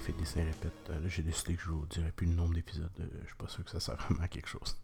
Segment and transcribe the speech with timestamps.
[0.00, 0.72] Café des Répète.
[0.88, 2.90] Euh, là, j'ai décidé que je vous dirai plus le nombre d'épisodes.
[3.00, 4.80] Euh, je suis pas sûr que ça sert vraiment à quelque chose.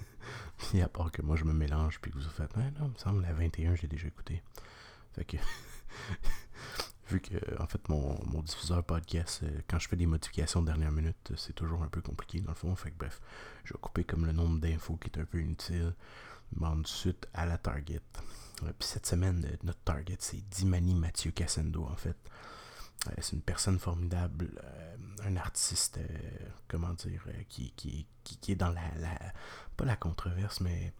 [0.58, 2.92] Puis à part que moi je me mélange puis que vous faites Ouais, non, il
[2.92, 4.42] me semble la 21, j'ai déjà écouté.
[5.14, 5.38] Fait que.
[7.08, 10.66] vu que en fait mon, mon diffuseur podcast, euh, quand je fais des modifications de
[10.66, 12.76] dernière minute, c'est toujours un peu compliqué dans le fond.
[12.76, 13.18] Fait que bref,
[13.64, 15.94] je vais couper comme le nombre d'infos qui est un peu inutile.
[16.56, 18.02] M'en suite à la target.
[18.58, 22.18] puis cette semaine, notre target, c'est Dimani Mathieu Cassendo en fait.
[23.08, 28.56] Euh, c'est une personne formidable, euh, un artiste, euh, comment dire, qui, qui, qui, est
[28.56, 29.18] dans la, la,
[29.76, 30.92] Pas la controverse, mais.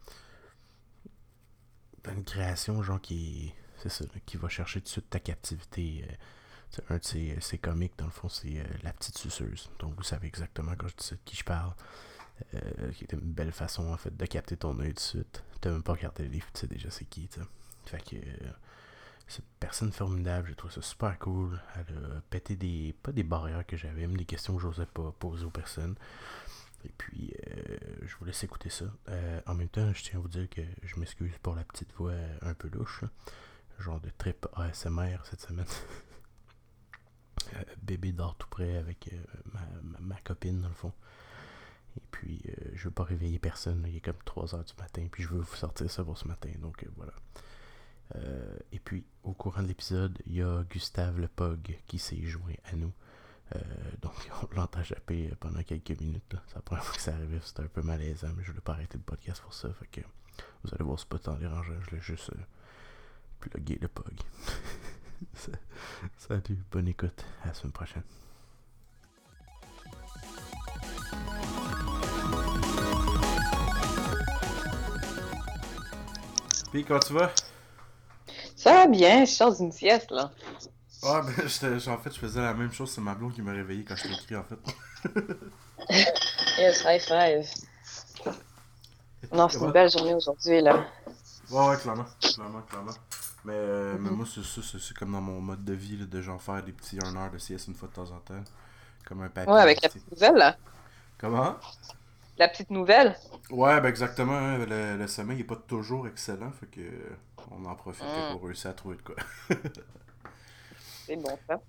[2.05, 6.07] Dans une création, genre, qui C'est ça, qui va chercher tout de suite ta captivité.
[6.89, 9.71] un de ses, comiques, dans le fond, c'est La Petite Suceuse.
[9.79, 11.75] Donc, vous savez exactement quand je dis de qui je parle.
[12.95, 15.45] qui est une belle façon, en fait, de capter ton œil de suite.
[15.61, 17.41] T'as même pas regardé le livre, tu sais déjà c'est qui, tu.
[17.85, 18.17] Fait que
[19.31, 21.61] cette personne formidable, j'ai trouvé ça super cool.
[21.77, 22.95] Elle a pété des.
[23.01, 25.95] pas des barrières que j'avais, mais des questions que j'osais pas poser aux personnes.
[26.85, 28.87] Et puis, euh, je vous laisse écouter ça.
[29.09, 31.93] Euh, en même temps, je tiens à vous dire que je m'excuse pour la petite
[31.95, 33.05] voix un peu louche.
[33.79, 35.67] Genre de trip ASMR cette semaine.
[37.55, 39.11] Euh, bébé dort tout près avec
[39.47, 39.61] ma,
[39.99, 40.93] ma, copine, dans le fond.
[41.97, 42.43] Et puis,
[42.75, 43.85] je veux pas réveiller personne.
[43.89, 45.09] Il est comme 3h du matin.
[45.11, 46.51] Puis, je veux vous sortir ça pour ce matin.
[46.61, 47.15] Donc, voilà.
[48.17, 52.23] Euh, et puis, au courant de l'épisode, il y a Gustave le Pog qui s'est
[52.25, 52.93] joint à nous.
[53.55, 53.61] Euh,
[54.03, 56.37] donc, on l'entend japper pendant quelques minutes.
[56.49, 58.73] C'est la première fois que ça arrivait, c'était un peu malaisant, mais je voulais pas
[58.73, 59.73] arrêter le podcast pour ça.
[59.75, 60.01] Fait que
[60.65, 61.75] vous allez voir, c'est pas tant dérangeant.
[61.81, 62.43] Je voulais juste euh,
[63.41, 64.15] plugger le Pog.
[66.17, 67.25] Salut, bonne écoute.
[67.43, 68.03] À la semaine prochaine.
[76.73, 77.33] Puis, comment tu vas?
[78.71, 80.31] Va bien, je sors d'une sieste, là.
[81.03, 83.85] Ah, ben, en fait, je faisais la même chose, c'est ma blonde qui m'a réveillé
[83.85, 84.59] quand je t'ai écrit, en fait.
[86.59, 87.49] yes, high five.
[89.33, 90.87] Non, c'est une belle journée aujourd'hui, là.
[91.51, 92.93] Ouais, ouais, clairement, clairement, clairement.
[93.45, 94.17] Mais, euh, mais mhm.
[94.17, 96.73] moi, c'est ça, c'est comme dans mon mode de vie, là, de genre faire des
[96.73, 98.45] petits 1 heure de sieste une fois de temps en temps.
[99.05, 99.53] Comme un papier.
[99.53, 100.57] Ouais, avec la petite nouvelle, là.
[101.19, 101.57] Comment?
[102.39, 103.17] La petite nouvelle?
[103.51, 104.37] Ouais, ben exactement.
[104.37, 106.81] Hein, le, le sommeil n'est pas toujours excellent, fait que
[107.51, 108.33] on en profite mm.
[108.33, 109.17] pour réussir à trouver de quoi.
[111.07, 111.61] c'est bon ça.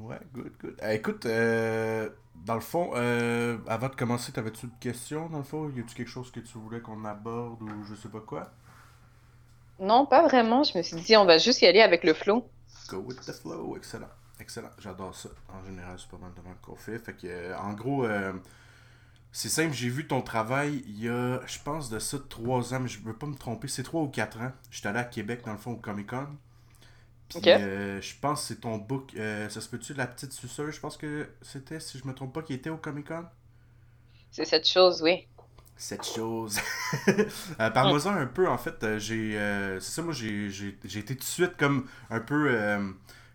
[0.00, 0.76] Ouais, good, good.
[0.82, 2.08] Eh, écoute, euh,
[2.44, 5.70] dans le fond, euh, avant de commencer, t'avais-tu une question dans le fond?
[5.70, 8.50] Y a-tu quelque chose que tu voulais qu'on aborde ou je sais pas quoi?
[9.78, 10.64] Non, pas vraiment.
[10.64, 12.48] Je me suis dit, on va juste y aller avec le flow.
[12.88, 14.10] Go with the flow, excellent.
[14.40, 15.28] Excellent, j'adore ça.
[15.48, 16.98] En général, c'est pas mal de monde qu'on fait.
[16.98, 18.04] Fait que, euh, en gros,
[19.36, 22.78] c'est simple, j'ai vu ton travail il y a, je pense, de ça, trois ans,
[22.78, 24.52] mais je veux pas me tromper, c'est trois ou quatre ans.
[24.70, 26.28] J'étais allé à Québec, dans le fond, au Comic Con.
[27.28, 30.72] Puis, euh, je pense que c'est ton book, euh, ça se peut-tu, La Petite Suceuse,
[30.72, 33.24] je pense que c'était, si je me trompe pas, qui était au Comic Con?
[34.30, 35.26] C'est cette chose, oui.
[35.76, 36.60] Cette chose.
[37.08, 38.98] euh, Parle-moi-en un peu, en fait.
[38.98, 39.32] j'ai,
[39.80, 42.56] c'est ça, moi, j'ai été tout de suite comme un peu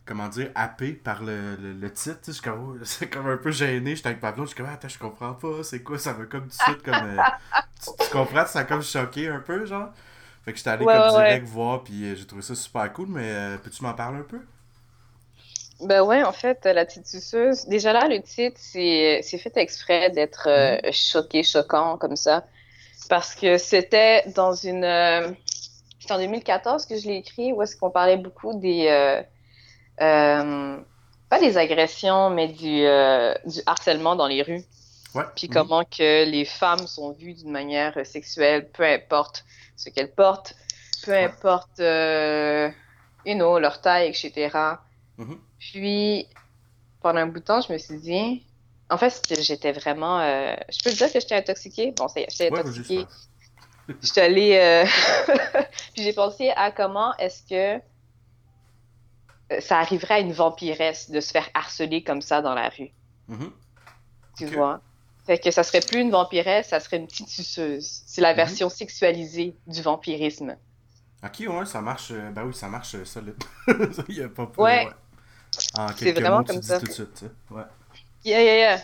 [0.10, 2.20] comment dire, happé par le, le, titre.
[2.26, 2.82] C'est comme,
[3.12, 3.96] comme, un peu gêné.
[3.96, 6.48] J'étais avec Pavlo, je suis comme, attends, je comprends pas, c'est quoi, ça veut comme
[6.48, 6.96] tout de suite, comme.
[6.96, 7.22] Euh,
[7.84, 9.90] tu, comprends, ça a comme choqué un peu, genre?
[10.44, 13.30] Fait que j'étais allé comme direct voir, puis euh, j'ai trouvé ça super cool, mais
[13.30, 14.40] euh, peux-tu m'en parler un peu?
[15.82, 20.50] Ben ouais, en fait, la petite suceuse, déjà là, le titre, c'est fait exprès d'être
[20.50, 21.12] mm-hmm.
[21.12, 22.46] choqué, choquant, comme ça.
[23.10, 25.36] Parce que c'était dans une.
[26.00, 29.24] C'était en 2014 que je l'ai écrit, où est-ce qu'on parlait beaucoup des
[30.00, 34.64] pas des agressions, mais du, euh, du harcèlement dans les rues.
[35.16, 35.24] Ouais.
[35.36, 35.54] Puis mhm.
[35.54, 39.46] comment que les femmes sont vues d'une manière sexuelle, peu importe
[39.76, 40.56] ce qu'elles portent,
[41.04, 42.70] peu importe euh,
[43.26, 44.50] you know, leur taille, etc.
[45.18, 45.40] Mhm.
[45.60, 46.28] Puis,
[47.02, 48.44] pendant un bout de temps, je me suis dit,
[48.90, 50.22] en fait, j'étais vraiment.
[50.22, 51.92] je peux dire que j'étais intoxiquée?
[51.92, 53.06] Bon, ça y est, j'étais intoxiquée.
[54.02, 54.86] j'étais allée.
[55.94, 57.80] puis j'ai pensé à comment est-ce que euh,
[59.60, 62.92] ça arriverait à une vampiresse de se faire harceler comme ça dans la rue.
[63.30, 63.52] Mm-hmm.
[64.38, 64.82] Tu vois?
[65.26, 68.02] Fait que ça serait plus une vampiresse, ça serait une petite suceuse.
[68.06, 68.36] C'est la mm-hmm.
[68.36, 70.56] version sexualisée du vampirisme.
[71.24, 72.12] Ok, ouais, ça marche.
[72.12, 73.36] Euh, ben oui, ça marche euh, solide.
[74.08, 74.88] Il y a pas Ouais.
[75.98, 76.80] c'est vraiment comme ça.
[76.80, 77.64] Tout de suite, ouais.
[78.24, 78.84] Yeah, yeah, yeah.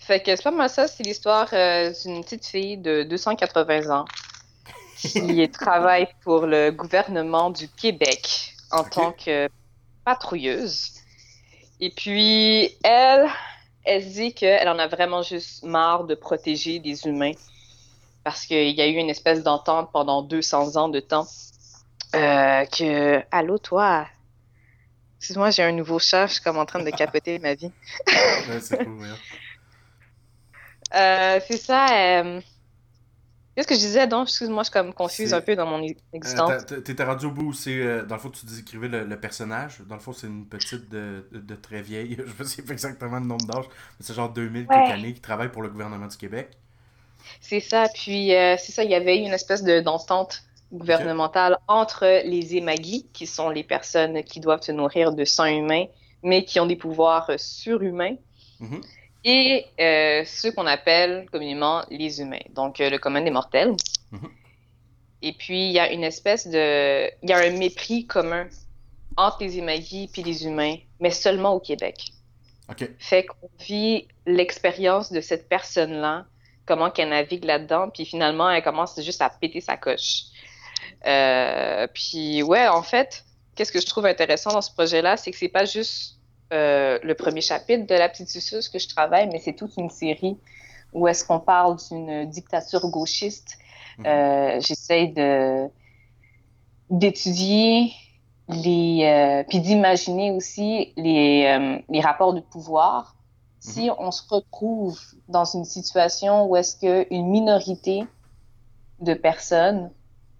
[0.00, 4.04] Fait que c'est pas mal ça, c'est l'histoire d'une petite fille de 280 ans
[4.96, 9.48] qui travaille pour le gouvernement du Québec en tant que
[10.06, 10.92] patrouilleuse.
[11.80, 13.28] Et puis, elle,
[13.84, 17.34] elle se dit qu'elle en a vraiment juste marre de protéger des humains
[18.24, 21.26] parce qu'il y a eu une espèce d'entente pendant 200 ans de temps
[22.14, 24.06] euh, que, allô, toi,
[25.18, 27.72] Excuse-moi, j'ai un nouveau chat, je suis comme en train de capoter ma vie.
[28.06, 29.06] ouais, c'est cool,
[30.94, 31.86] euh, c'est ça.
[32.20, 32.40] Euh,
[33.56, 34.28] Qu'est-ce que je disais donc?
[34.28, 35.82] Excuse-moi, je suis comme confuse un peu dans mon
[36.12, 36.50] existence.
[36.72, 37.80] Euh, T'étais rendu au bout où c'est.
[37.80, 39.80] Euh, dans le fond, tu décrivais le, le, personnage.
[39.88, 42.18] Dans le fond, c'est une petite de, de, très vieille.
[42.38, 45.50] Je sais pas exactement le nombre d'âge, mais c'est genre 2000 quelques années qui travaille
[45.50, 46.50] pour le gouvernement du Québec.
[47.40, 47.86] C'est ça.
[47.94, 53.06] Puis, euh, c'est ça, il y avait eu une espèce d'entente gouvernementale entre les émagis,
[53.14, 55.86] qui sont les personnes qui doivent se nourrir de sang humain,
[56.22, 58.16] mais qui ont des pouvoirs surhumains.
[58.60, 58.80] Mm
[59.26, 63.74] et euh, ceux qu'on appelle communément les humains, donc euh, le commun des mortels.
[64.12, 64.30] Mhm.
[65.22, 67.10] Et puis, il y a une espèce de...
[67.22, 68.46] Il y a un mépris commun
[69.16, 72.12] entre les Imagis et les humains, mais seulement au Québec.
[72.98, 76.26] Fait qu'on vit l'expérience de cette personne-là,
[76.64, 80.24] comment qu'elle navigue là-dedans, puis finalement, elle commence juste à péter sa coche.
[81.04, 83.24] Euh, puis, ouais, en fait,
[83.56, 86.15] qu'est-ce que je trouve intéressant dans ce projet-là, c'est que c'est pas juste
[86.52, 89.90] euh, le premier chapitre de La Petite Suceuse que je travaille, mais c'est toute une
[89.90, 90.36] série
[90.92, 93.58] où est-ce qu'on parle d'une dictature gauchiste.
[93.98, 94.06] Mhm.
[94.06, 95.68] Euh, J'essaie de
[96.88, 97.90] d'étudier
[98.48, 103.16] les euh, puis d'imaginer aussi les, euh, les, rapports de pouvoir
[103.58, 103.96] si mhm.
[103.98, 108.04] on se retrouve dans une situation où est-ce que une minorité
[109.00, 109.90] de personnes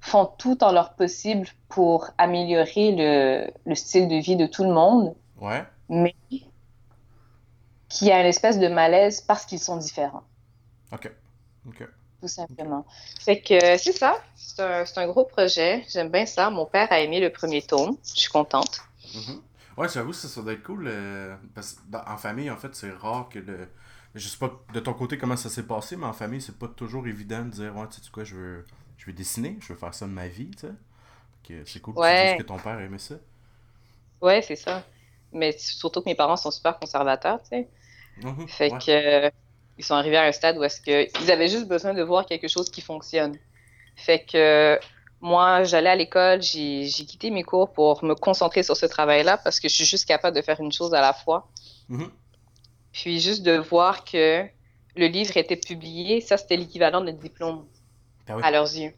[0.01, 4.73] font tout en leur possible pour améliorer le, le style de vie de tout le
[4.73, 5.17] monde.
[5.41, 6.15] Ouais mais
[7.89, 10.25] qui a une espèce de malaise parce qu'ils sont différents.
[10.93, 11.11] OK.
[11.69, 11.89] OK.
[12.21, 12.87] Tout simplement.
[13.21, 14.17] Fait que c'est ça.
[14.35, 15.85] C'est un, un, gros projet.
[15.89, 16.51] J'aime bien ça.
[16.51, 17.97] Mon père a aimé le premier tome.
[18.05, 18.81] Je suis contente.
[19.15, 19.41] Mm
[19.77, 20.87] Ouais, j'avoue, ça, ça doit être cool.
[20.87, 23.69] Euh, parce en famille, en fait, c'est rare que le.
[24.15, 26.69] Je sais pas de ton côté comment ça s'est passé, mais en famille, c'est pas
[26.69, 28.65] toujours évident de dire Ouais, tu sais quoi, je veux,
[28.97, 31.63] je veux dessiner, je veux faire ça de ma vie, tu sais.
[31.67, 33.17] C'est cool que ton père aimait ça.
[34.23, 34.83] Ouais, c'est ça
[35.37, 37.69] mais surtout que mes parents sont super conservateurs, tu sais.
[38.23, 39.31] Mhm, fait que
[39.79, 42.25] ils sont arrivés à un stade où est-ce que ils avaient juste besoin de voir
[42.25, 43.37] quelque chose qui fonctionne.
[43.95, 44.79] Fait que
[45.21, 49.61] moi, j'allais à l'école, j'ai quitté mes cours pour me concentrer sur ce travail-là parce
[49.61, 51.49] que je suis juste capable de faire une chose à la fois.
[51.89, 52.11] Mhm.
[52.93, 54.47] Puis juste de voir que
[54.97, 57.67] le livre était publié, ça c'était l'équivalent de diplôme
[58.29, 58.95] ah à leurs yeux.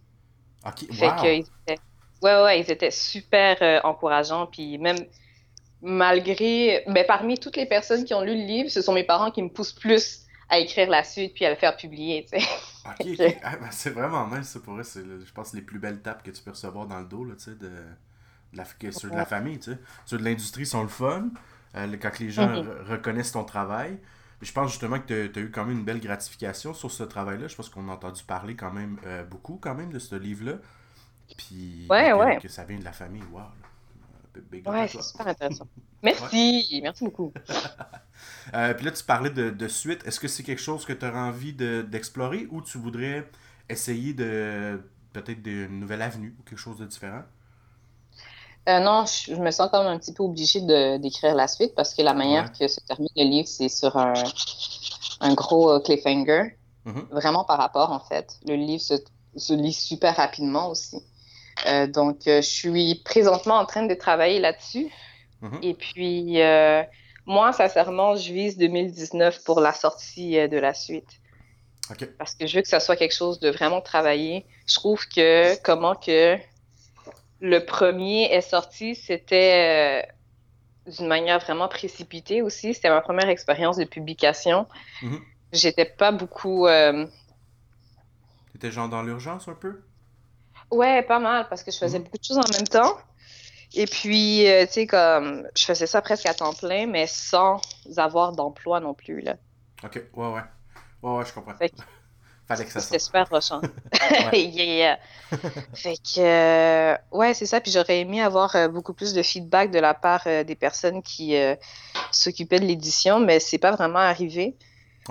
[0.92, 1.80] Fait que ils étaient...
[2.22, 4.98] ouais ouais, ils étaient super euh, encourageants puis même
[5.82, 9.30] malgré, ben, parmi toutes les personnes qui ont lu le livre, ce sont mes parents
[9.30, 12.46] qui me poussent plus à écrire la suite puis à le faire publier, tu sais.
[12.86, 14.82] Ok, ah, ben, c'est vraiment nice, ça, pour eux.
[14.82, 17.34] C'est, je pense, les plus belles tapes que tu peux recevoir dans le dos, là,
[17.36, 17.70] tu sais, de,
[18.54, 19.78] la, ceux de la famille, tu sais.
[20.06, 21.28] Ceux de l'industrie sont le fun,
[21.76, 22.68] euh, quand les gens mhm.
[22.88, 23.98] reconnaissent ton travail.
[24.40, 27.48] Je pense justement que tu as eu quand même une belle gratification sur ce travail-là.
[27.48, 30.54] Je pense qu'on a entendu parler quand même euh, beaucoup quand même de ce livre-là.
[31.36, 32.38] Puis ouais, ouais.
[32.38, 33.42] que ça vient de la famille, wow.
[34.66, 35.66] Ouais, c'est super intéressant.
[36.02, 37.32] Merci, merci beaucoup.
[38.54, 40.06] euh, puis là, tu parlais de, de suite.
[40.06, 43.28] Est-ce que c'est quelque chose que tu auras envie d'explorer ou tu voudrais
[43.68, 44.80] essayer de
[45.12, 47.22] peut-être d'une nouvelle avenue ou quelque chose de différent?
[48.68, 50.60] Euh, non, je, me sens quand même un petit peu obligée
[50.98, 54.12] d'écrire la suite parce que la manière que se termine le livre, c'est sur un,
[55.20, 56.56] un gros euh, cliffhanger.
[56.86, 57.08] Mm-hmm.
[57.10, 58.38] Vraiment par rapport, en fait.
[58.46, 58.94] Le livre se,
[59.36, 61.02] se lit super rapidement aussi.
[61.66, 64.88] Euh, donc, euh, je suis présentement en train de travailler là-dessus.
[65.40, 65.58] Mhm.
[65.62, 66.82] Et puis, euh,
[67.26, 71.20] moi, sincèrement, je vise 2019 pour la sortie de la suite.
[72.18, 74.44] Parce que je veux que ça soit quelque chose de vraiment travaillé.
[74.66, 76.36] Je trouve que comment que
[77.40, 80.06] le premier est sorti, c'était
[80.86, 82.74] d'une manière vraiment précipitée aussi.
[82.74, 84.66] C'était ma première expérience de publication.
[85.02, 85.20] Mhm.
[85.52, 86.66] J'étais pas beaucoup.
[86.66, 87.06] Euh...
[88.52, 89.80] T'étais genre dans l'urgence un peu?
[90.70, 92.04] Ouais, pas mal, parce que je faisais mhm.
[92.04, 92.96] beaucoup de choses en même temps.
[93.74, 97.60] Et puis, euh, tu sais, comme, je faisais ça presque à temps plein, mais sans
[97.96, 99.36] avoir d'emploi non plus, là.
[99.84, 100.40] OK, ouais, ouais.
[101.02, 101.54] Ouais, ouais, je comprends.
[102.48, 103.60] Fallait que ça C'était super rochant.
[104.32, 104.98] yeah.
[105.74, 107.60] fait que, euh, ouais, c'est ça.
[107.60, 111.36] Puis j'aurais aimé avoir euh, beaucoup plus de feedback de la part des personnes qui
[112.10, 114.56] s'occupaient de l'édition, mais c'est pas vraiment arrivé.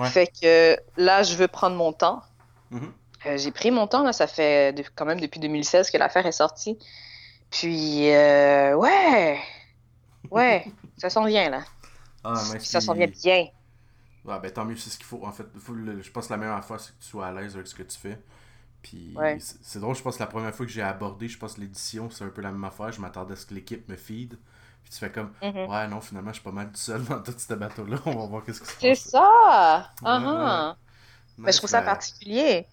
[0.06, 2.22] Fait que là, je veux prendre mon temps.
[2.72, 2.78] Euh,
[3.36, 6.78] j'ai pris mon temps, là, ça fait quand même depuis 2016 que l'affaire est sortie.
[7.50, 9.38] Puis, euh, ouais,
[10.30, 10.66] ouais,
[10.98, 11.62] ça s'en vient, là.
[12.24, 13.46] Ah, ça s'en vient bien.
[14.24, 15.24] Ouais, ben tant mieux, c'est ce qu'il faut.
[15.24, 17.66] En fait, je pense que la meilleure affaire, c'est que tu sois à l'aise avec
[17.66, 18.18] ce que tu fais.
[18.82, 19.16] Puis,
[19.62, 22.10] c'est drôle, je pense que la première fois que j'ai abordé, je pense que l'édition,
[22.10, 22.92] c'est un peu la même affaire.
[22.92, 24.38] Je m'attendais à ce que l'équipe me feed.
[24.82, 25.68] Puis tu fais comme, mm-hmm.
[25.68, 27.98] ouais, non, finalement, je suis pas mal tout seul dans tout ce bateau-là.
[28.06, 28.94] On va voir qu'est-ce que c'est.
[28.94, 29.90] C'est ça!
[30.02, 30.74] Uh
[31.38, 32.66] Mais je trouve ça particulier.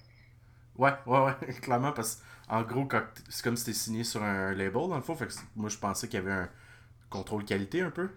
[0.78, 2.88] Ouais, ouais, ouais, clairement, parce qu'en gros,
[3.30, 5.16] c'est comme si t'es signé sur un label, dans le fond.
[5.16, 6.50] Fait que moi, je pensais qu'il y avait un
[7.10, 8.10] contrôle qualité un peu.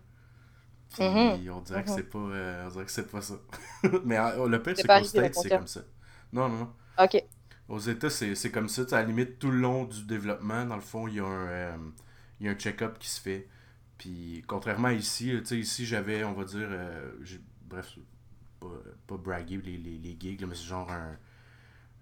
[0.90, 1.50] Puis mm-hmm.
[1.50, 1.94] on dirait que mm-hmm.
[1.94, 3.34] c'est pas euh, on dirait que c'est pas ça.
[4.04, 5.80] mais le pire c'est qu'aux States c'est comme ça.
[6.32, 6.72] Non non non.
[7.04, 7.22] OK.
[7.68, 10.80] Aux États c'est comme ça, à la limite tout le long du développement dans le
[10.80, 11.78] fond, il y a un
[12.40, 13.48] il y a un check-up qui se fait.
[13.98, 16.70] Puis contrairement à ici, tu sais ici j'avais on va dire
[17.64, 17.98] bref
[18.58, 18.66] pas,
[19.06, 21.18] pas braguer les, les, les gigs, mais c'est genre un,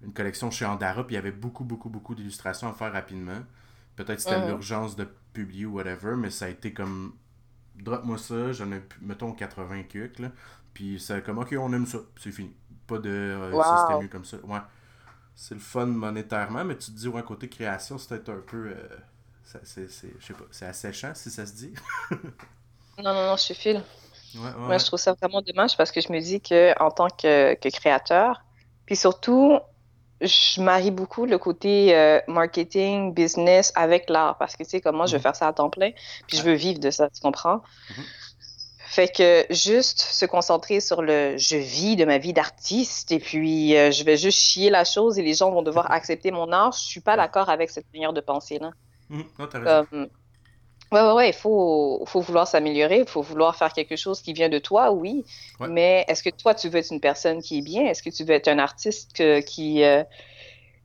[0.03, 3.41] une collection chez Andara, puis il y avait beaucoup, beaucoup, beaucoup d'illustrations à faire rapidement.
[3.97, 4.49] Peut-être c'était mm.
[4.49, 7.15] l'urgence de publier ou whatever, mais ça a été comme
[7.77, 10.29] drop-moi ça, j'en ai, mettons, 80 cucs, là.
[10.75, 12.55] Puis c'est comme, ok, on aime ça, c'est fini.
[12.87, 14.37] Pas de euh, système mieux comme ça.
[14.45, 14.59] Ouais.
[15.35, 18.69] C'est le fun monétairement, mais tu te dis, ouais, côté création, c'est peut-être un peu.
[18.69, 18.97] Euh,
[19.65, 21.73] c'est, je sais pas, c'est asséchant si ça se dit.
[22.99, 23.83] non, non, non, je suis fil.
[24.35, 27.55] Moi, je trouve ça vraiment dommage parce que je me dis que en tant que,
[27.55, 28.43] que créateur,
[28.85, 29.59] puis surtout,
[30.21, 34.97] je marie beaucoup le côté euh, marketing, business avec l'art parce que tu sais, comme
[34.97, 35.23] moi, je veux mhm.
[35.23, 35.91] faire ça à temps plein,
[36.27, 37.63] puis je veux vivre de ça, tu comprends?
[37.91, 38.05] Mhm.
[38.89, 43.77] Fait que juste se concentrer sur le je vis de ma vie d'artiste et puis
[43.77, 46.73] euh, je vais juste chier la chose et les gens vont devoir accepter mon art,
[46.73, 48.71] je suis pas d'accord avec cette manière de penser-là.
[49.11, 49.25] Mhm.
[49.39, 49.49] Non,
[50.93, 54.33] Ouais, ouais, ouais, il faut, faut vouloir s'améliorer, il faut vouloir faire quelque chose qui
[54.33, 55.25] vient de toi, oui.
[55.69, 57.87] Mais est-ce que toi, tu veux être une personne qui est bien?
[57.87, 59.13] Est-ce que tu veux être un artiste
[59.45, 60.05] qui, euh,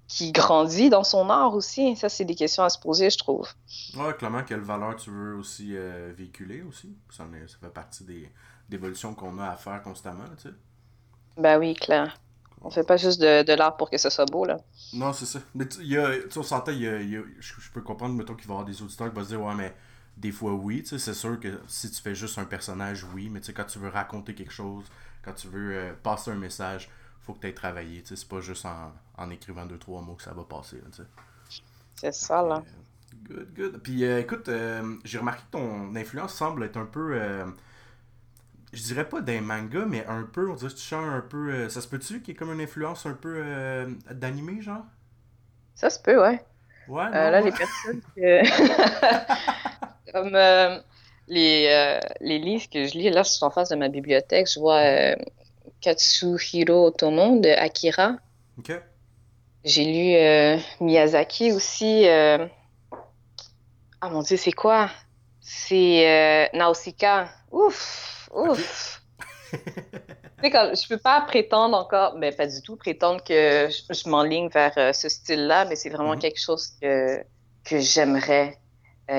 [0.08, 1.96] qui grandit dans son art aussi?
[1.96, 3.48] Ça, c'est des questions à se poser, je trouve.
[3.96, 6.96] Ouais, clairement, quelle valeur tu veux aussi euh, véhiculer aussi?
[7.12, 8.30] Ça, ça, fait partie des,
[8.72, 10.56] évolutions qu'on a à faire constamment, tu sais.
[11.38, 12.18] Ben oui, clair.
[12.64, 14.58] On fait pas juste de, de l'art pour que ce soit beau, là.
[14.94, 15.40] Non, c'est ça.
[15.54, 19.10] Mais tu sais, on s'entend, je peux comprendre, mettons, qu'il va y avoir des auditeurs
[19.10, 19.74] qui vont se dire, ouais, mais
[20.22, 23.66] des fois oui, c'est sûr que si tu fais juste un personnage, oui, mais quand
[23.66, 24.86] tu veux raconter quelque chose,
[25.24, 26.90] quand tu veux euh, passer un message,
[27.22, 30.34] faut que tu aies travaillé, c'est pas juste en, écrivant deux, trois mots que ça
[30.34, 30.80] va passer,
[31.96, 32.64] C'est ça, là.
[33.32, 33.82] Euh, good, good.
[33.82, 34.50] Puis euh, écoute,
[35.04, 37.20] j'ai remarqué que ton influence semble être un peu
[38.74, 41.68] je dirais pas des mangas, mais un peu, on dirait que tu chantes un peu.
[41.68, 43.44] ça se peut-tu qu'il y ait comme une influence un peu
[44.12, 44.86] d'animé, genre?
[45.76, 46.46] Ça se peut, ouais.
[46.88, 48.42] Ouais, non, là, les personnes que.
[50.12, 50.78] Comme euh,
[51.28, 54.48] les, euh, les livres que je lis, là, je suis en face de ma bibliothèque,
[54.54, 55.16] je vois euh,
[55.80, 58.18] Katsuhiro Otomo de Akira.
[58.58, 58.72] OK.
[59.64, 62.08] J'ai lu Miyazaki aussi.
[62.08, 62.50] Ah
[64.10, 64.90] mon Dieu, c'est quoi?
[65.40, 67.30] C'est Nausicaa.
[67.52, 68.28] Ouf!
[68.34, 69.04] Ouf!
[69.52, 69.60] tu
[70.42, 74.50] sais, comme, je peux pas prétendre encore, mais pas du tout, prétendre que je, m'enligne
[74.50, 76.20] vers ce style-là, mais c'est vraiment mm-hmm.
[76.20, 77.22] quelque chose que,
[77.64, 78.61] que j'aimerais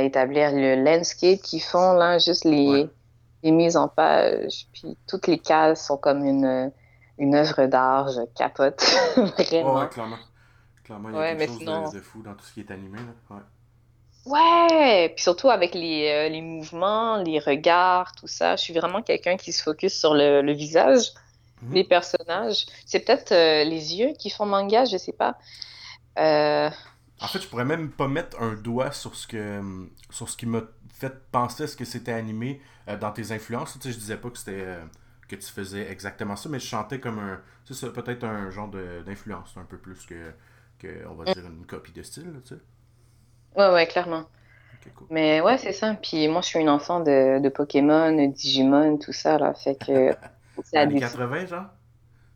[0.01, 2.89] établir le landscape qu'ils font, là, juste les,
[3.43, 6.73] les, mises en page, puis toutes les cases sont comme une,
[7.19, 8.83] une œuvre d'art, je capote,
[9.17, 9.81] vraiment.
[9.81, 10.19] Ouais, clairement.
[10.85, 13.37] Clairement, il y a quelque chose de, fou dans tout ce qui est animé, là.
[13.37, 13.43] Ouais.
[14.25, 18.55] Ouais, puis surtout avec les, euh, les, mouvements, les regards, tout ça.
[18.55, 21.13] Je suis vraiment quelqu'un qui se focus sur le, le visage,
[21.63, 21.75] mhm.
[21.75, 22.67] les personnages.
[22.87, 25.37] C'est peut-être euh, les yeux qui font manga, je sais pas.
[26.19, 26.71] Euh,
[27.23, 29.63] en fait, je pourrais même pas mettre un doigt sur ce que
[30.11, 30.63] sur ce qui m'a
[30.93, 33.75] fait penser à ce que c'était animé euh, dans tes influences.
[33.75, 34.85] Tu sais, je disais pas que c'était euh,
[35.29, 37.41] que tu faisais exactement ça, mais je chantais comme un.
[37.65, 40.33] C'est ça, peut-être un genre d'influence, un peu plus que,
[40.79, 42.61] que, on va dire, une copie de style, tu sais.
[43.57, 44.27] Ouais, ouais, clairement.
[45.11, 45.95] Mais ouais, c'est ça.
[45.95, 49.55] Puis moi, je suis une enfant de, de Pokémon, Digimon, tout ça, là.
[49.55, 50.15] Fait que.
[50.77, 51.67] années 80, genre?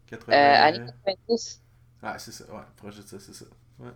[0.07, 0.33] 80...
[0.33, 1.63] Euh, années 90.
[2.03, 3.47] Ah, c'est ça, ouais, projet de ça, c'est ça.
[3.81, 3.91] Ouais.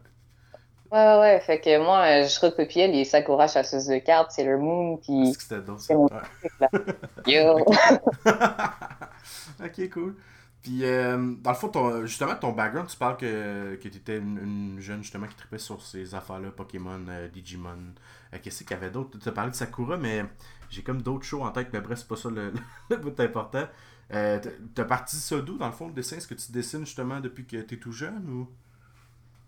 [0.92, 4.97] Ouais, ouais, fait que moi, euh, je recopiais les Sakura chasseuses de cartes, Sailor Moon,
[4.97, 5.32] puis...
[5.32, 6.09] que c'était d'autres, mon
[7.26, 7.59] Yo!
[9.64, 10.16] ok, cool.
[10.62, 14.18] Puis, euh, dans le fond, ton, justement, ton background, tu parles que, que tu étais
[14.18, 17.94] une, jeune, justement, qui tripait sur ces affaires-là, Pokémon, euh, Digimon.
[18.42, 19.16] Qu'est-ce qu'il y avait d'autre?
[19.16, 20.25] Tu as parlé de Sakura, mais
[20.70, 22.52] j'ai comme d'autres shows en tête, mais bref, c'est pas ça le,
[22.90, 23.68] le bout important.
[24.11, 26.16] T'as parti ça d'où, dans le fond, le dessin?
[26.16, 28.49] Est-ce que tu dessines, justement, depuis que tu es tout jeune, ou...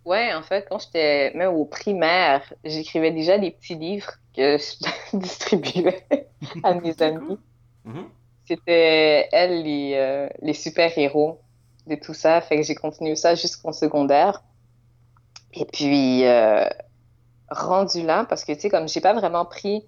[0.05, 5.17] Ouais, en fait, quand j'étais même au primaire, j'écrivais déjà des petits livres que je
[5.17, 6.05] distribuais
[6.65, 7.39] à mes amis.
[7.87, 8.05] Mm-hmm.
[8.47, 11.41] C'était elles les, euh, les super-héros
[11.87, 12.41] de tout ça.
[12.41, 14.43] Fait que j'ai continué ça jusqu'en secondaire.
[15.55, 16.69] Et puis, euh,
[17.49, 19.85] rendu là, parce que, tu sais, comme j'ai pas vraiment pris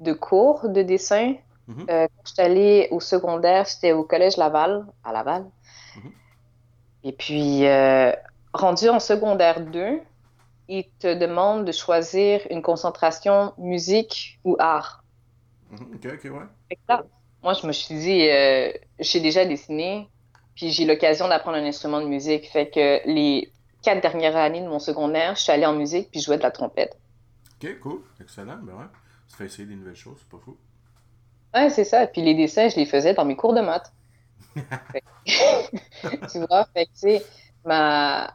[0.00, 1.34] de cours de dessin,
[1.68, 1.90] mm-hmm.
[1.90, 5.42] euh, quand j'étais allée au secondaire, j'étais au collège Laval, à Laval.
[5.42, 6.10] Mm-hmm.
[7.04, 7.64] Et puis,
[8.52, 10.00] rendu en secondaire 2,
[10.68, 15.02] il te demande de choisir une concentration musique ou art.
[15.70, 16.96] Mhm, ok, ok, ouais.
[17.42, 20.08] moi, je me suis dit, euh, j'ai déjà dessiné,
[20.54, 22.48] puis j'ai l'occasion d'apprendre un instrument de musique.
[22.50, 23.52] Fait que les
[23.82, 26.42] quatre dernières années de mon secondaire, je suis allée en musique, puis je jouais de
[26.42, 26.96] la trompette.
[27.62, 28.86] Ok, cool, excellent, ben ouais.
[29.28, 30.56] Tu fais essayer des nouvelles choses, c'est pas fou.
[31.54, 32.06] Ouais, c'est ça.
[32.06, 33.92] Puis les dessins, je les faisais dans mes cours de maths.
[35.26, 37.26] tu vois, fait que, tu sais,
[37.64, 38.34] ma,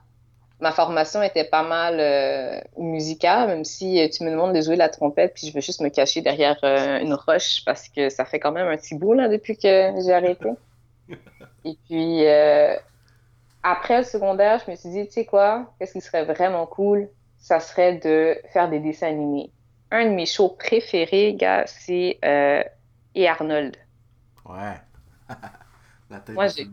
[0.62, 4.76] ma formation était pas mal euh, musicale, même si euh, tu me demandes de jouer
[4.76, 8.26] la trompette, puis je veux juste me cacher derrière euh, une roche parce que ça
[8.26, 10.50] fait quand même un petit bout là, depuis que j'ai arrêté.
[11.66, 12.26] Et puis,
[13.64, 17.10] après le secondaire, je me suis dit, tu sais quoi, qu'est-ce qui serait vraiment cool?
[17.38, 19.52] Ça serait de faire des dessins animés.
[19.92, 22.20] Un de mes shows préférés, gars, c'est
[23.16, 23.76] Et Arnold.
[24.46, 24.76] Ouais.
[26.12, 26.68] La tête Moi, j'ai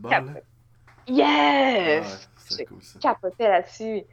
[1.08, 2.28] Yes!
[2.56, 2.66] J'ai
[3.00, 4.04] capoté là-dessus.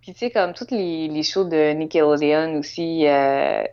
[0.00, 3.64] Puis tu sais, comme toutes les, les shows de Nickelodeon aussi, euh,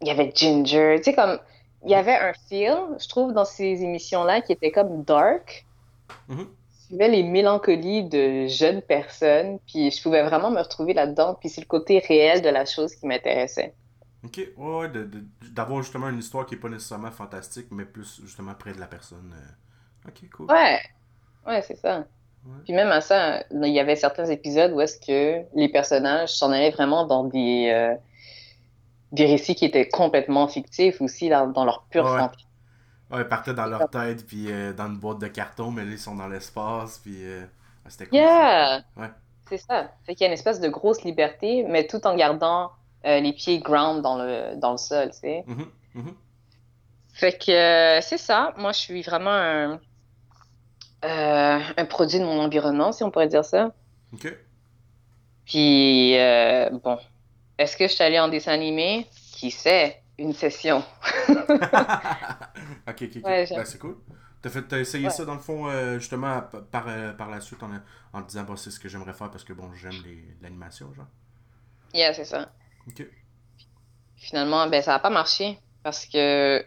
[0.00, 0.96] il y avait Ginger.
[0.98, 1.38] Tu sais, comme
[1.84, 5.64] il y avait un film, je trouve, dans ces émissions-là qui était comme dark.
[6.28, 6.46] Mm-hmm.
[6.86, 11.60] suivait les mélancolies de jeunes personnes, puis je pouvais vraiment me retrouver là-dedans, puis c'est
[11.60, 13.74] le côté réel de la chose qui m'intéressait.
[14.24, 14.90] Ok, ouais, ouais,
[15.52, 18.86] d'avoir justement une histoire qui n'est pas nécessairement fantastique, mais plus justement près de la
[18.86, 19.34] personne.
[19.36, 20.08] Euh.
[20.08, 20.50] Ok, cool.
[20.50, 20.80] Ouais,
[21.46, 22.06] ouais, c'est ça.
[22.64, 26.50] Puis même à ça, il y avait certains épisodes où est-ce que les personnages s'en
[26.50, 27.94] allaient vraiment dans des, euh,
[29.12, 32.20] des récits qui étaient complètement fictifs aussi, dans, dans leur pure ouais.
[33.08, 35.92] Ouais, ils partaient dans leur tête, puis euh, dans une boîte de carton, mais là,
[35.92, 37.44] ils sont dans l'espace, puis euh,
[37.86, 38.18] c'était cool.
[38.18, 38.82] Yeah!
[38.96, 39.10] Ouais.
[39.48, 39.92] C'est ça.
[40.04, 42.72] Fait qu'il y a une espèce de grosse liberté, mais tout en gardant
[43.04, 45.44] les pieds ground dans le, dans le sol, tu sais.
[45.46, 46.14] Mm-hmm, mm-hmm.
[47.12, 48.52] Fait que c'est ça.
[48.56, 49.78] Moi, je suis vraiment un
[51.06, 53.72] euh, un produit de mon environnement, si on pourrait dire ça.
[54.12, 54.34] OK.
[55.44, 56.98] Puis, euh, bon,
[57.58, 59.06] est-ce que je suis allée en dessin animé?
[59.32, 60.02] Qui sait?
[60.18, 60.82] Une session.
[61.28, 61.36] ok,
[62.88, 63.22] ok, ok.
[63.22, 63.96] Ben, c'est cool.
[64.42, 66.86] T'as, fait, as essayé ça, dans le fond, euh, justement, par,
[67.16, 67.70] par la suite, en,
[68.12, 70.02] en te disant, bon, c'est ce que j'aimerais faire parce que, bon, j'aime
[70.40, 71.06] l'animation, genre?
[71.94, 72.48] Yeah, c'est ça.
[72.88, 73.06] Ok.
[74.16, 76.64] Finalement, ben, ça n'a pas marché parce que,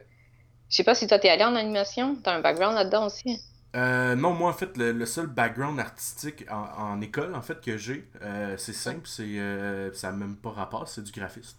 [0.69, 2.15] je sais pas si toi, t'es allé en animation.
[2.23, 3.41] T'as un background là-dedans aussi?
[3.75, 8.09] Euh, non, moi en fait, le, seul background artistique en, école en fait que j'ai,
[8.21, 11.57] euh, c'est simple, c'est euh, ça n'a même pas rapport, c'est du graphiste.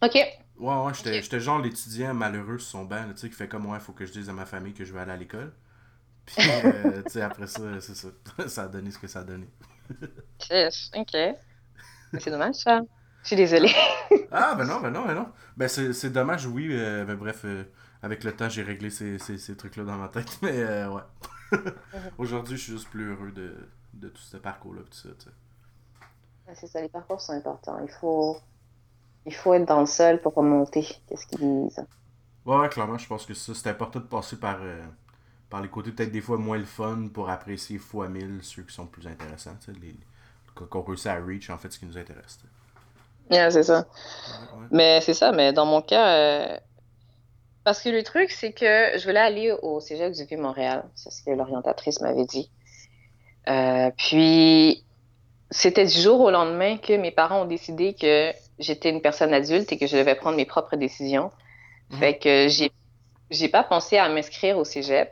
[0.00, 0.14] Ok.
[0.14, 3.76] Ouais, ouais, j'étais genre l'étudiant malheureux sur son banc, tu sais, qui fait comme moi,
[3.76, 5.52] il faut que je dise à ma famille que je vais aller à l'école.
[6.26, 8.08] Puis, tu sais, après ça, c'est ça.
[8.48, 9.48] ça a donné ce que ça a donné.
[10.00, 11.16] ok.
[12.18, 12.80] C'est dommage ça.
[13.22, 13.74] Je suis désolée.
[14.30, 15.28] ah, ben non, ben non, ben non.
[15.56, 17.44] Ben c'est dommage, oui, mais bref
[18.02, 20.38] avec le temps, j'ai réglé ces, ces, trucs-là dans ma tête.
[20.42, 21.02] Mais euh, ouais.
[22.18, 24.82] Aujourd'hui, je suis juste plus heureux de, de tout ce parcours-là.
[24.82, 25.08] Tout ça,
[26.54, 27.78] c'est ça, les parcours sont importants.
[27.82, 28.38] Il faut,
[29.26, 30.86] il faut être dans le sol pour remonter.
[31.06, 31.84] Qu'est-ce qu'ils disent?
[32.46, 34.82] Ouais, ouais, clairement, je pense que ça, c'est important de passer par, euh,
[35.50, 38.74] par les côtés peut-être des fois moins le fun pour apprécier fois mille ceux qui
[38.74, 39.56] sont plus intéressants.
[39.80, 39.94] Les,
[40.54, 42.38] qu'on réussit à reach, en fait, ce qui nous intéresse.
[43.30, 43.86] Yeah, c'est ça.
[44.70, 46.58] Mais c'est ça, mais dans mon cas, euh,
[47.68, 50.86] parce que le truc, c'est que je voulais aller au Cégep du Vieux-Montréal.
[50.94, 52.50] C'est ce que l'orientatrice m'avait dit.
[53.46, 54.86] Euh, puis,
[55.50, 59.70] c'était du jour au lendemain que mes parents ont décidé que j'étais une personne adulte
[59.70, 61.30] et que je devais prendre mes propres décisions.
[61.90, 61.98] Mhm.
[61.98, 62.72] Fait que j'ai,
[63.30, 65.10] j'ai pas pensé à m'inscrire au Cégep.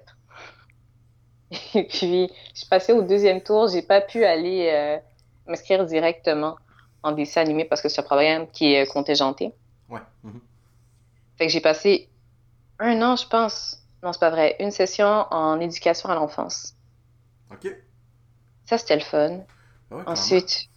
[1.75, 3.69] Et puis, je suis passée au deuxième tour.
[3.69, 4.97] J'ai pas pu aller euh,
[5.47, 6.57] m'inscrire directement
[7.03, 9.53] en dessin animé parce que c'est un programme qui est contingenté.
[9.91, 10.01] Ouais.
[10.23, 10.41] Mhm.
[11.37, 12.09] Fait que j'ai passé
[12.79, 13.83] un an, je pense.
[14.03, 14.57] Non, c'est pas vrai.
[14.61, 16.75] Une session en éducation à l'enfance.
[17.51, 17.69] OK.
[18.67, 19.41] Ça, c'était le fun.
[19.91, 20.69] Ah Ensuite,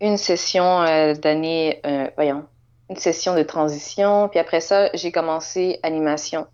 [0.00, 2.46] une session euh, d'année, euh, voyons,
[2.90, 4.28] une session de transition.
[4.28, 6.46] Puis après ça, j'ai commencé animation.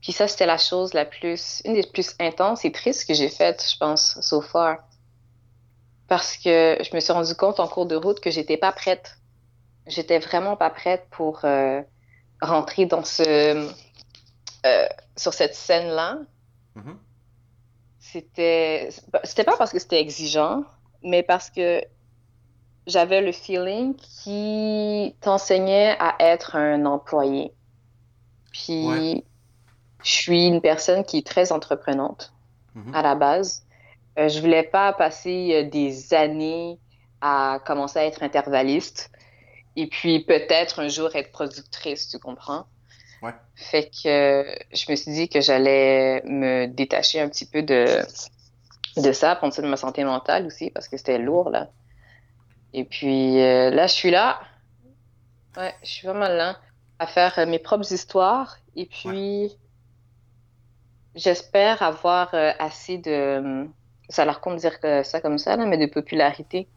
[0.00, 3.28] Puis ça, c'était la chose la plus, une des plus intenses et tristes que j'ai
[3.28, 4.78] faites, je pense, so far.
[6.08, 9.16] Parce que je me suis rendu compte en cours de route que j'étais pas prête.
[9.86, 11.82] J'étais vraiment pas prête pour euh,
[12.42, 13.68] rentrer dans ce
[14.66, 16.18] euh, sur cette scène-là.
[16.76, 16.96] Mm-hmm.
[18.00, 18.88] C'était
[19.24, 20.64] c'était pas parce que c'était exigeant,
[21.02, 21.82] mais parce que
[22.86, 27.52] j'avais le feeling qui t'enseignait à être un employé.
[28.52, 29.24] Puis
[30.02, 32.32] je suis une personne qui est très entreprenante
[32.76, 32.94] mm-hmm.
[32.94, 33.64] à la base.
[34.18, 36.78] Euh, je voulais pas passer euh, des années
[37.22, 39.10] à commencer à être intervalliste
[39.76, 42.66] et puis peut-être un jour être productrice, tu comprends?
[43.22, 43.34] Ouais.
[43.54, 47.86] Fait que je me suis dit que j'allais me détacher un petit peu de,
[48.96, 51.70] de ça, prendre ça de ma santé mentale aussi, parce que c'était lourd, là.
[52.74, 54.40] Et puis euh, là, je suis là.
[55.56, 56.58] Ouais, je suis vraiment là
[56.98, 58.56] à faire mes propres histoires.
[58.76, 59.50] Et puis,
[61.14, 63.66] j'espère avoir euh, assez de.
[64.08, 66.68] Ça leur compte dire ça comme ça, là, mais de popularité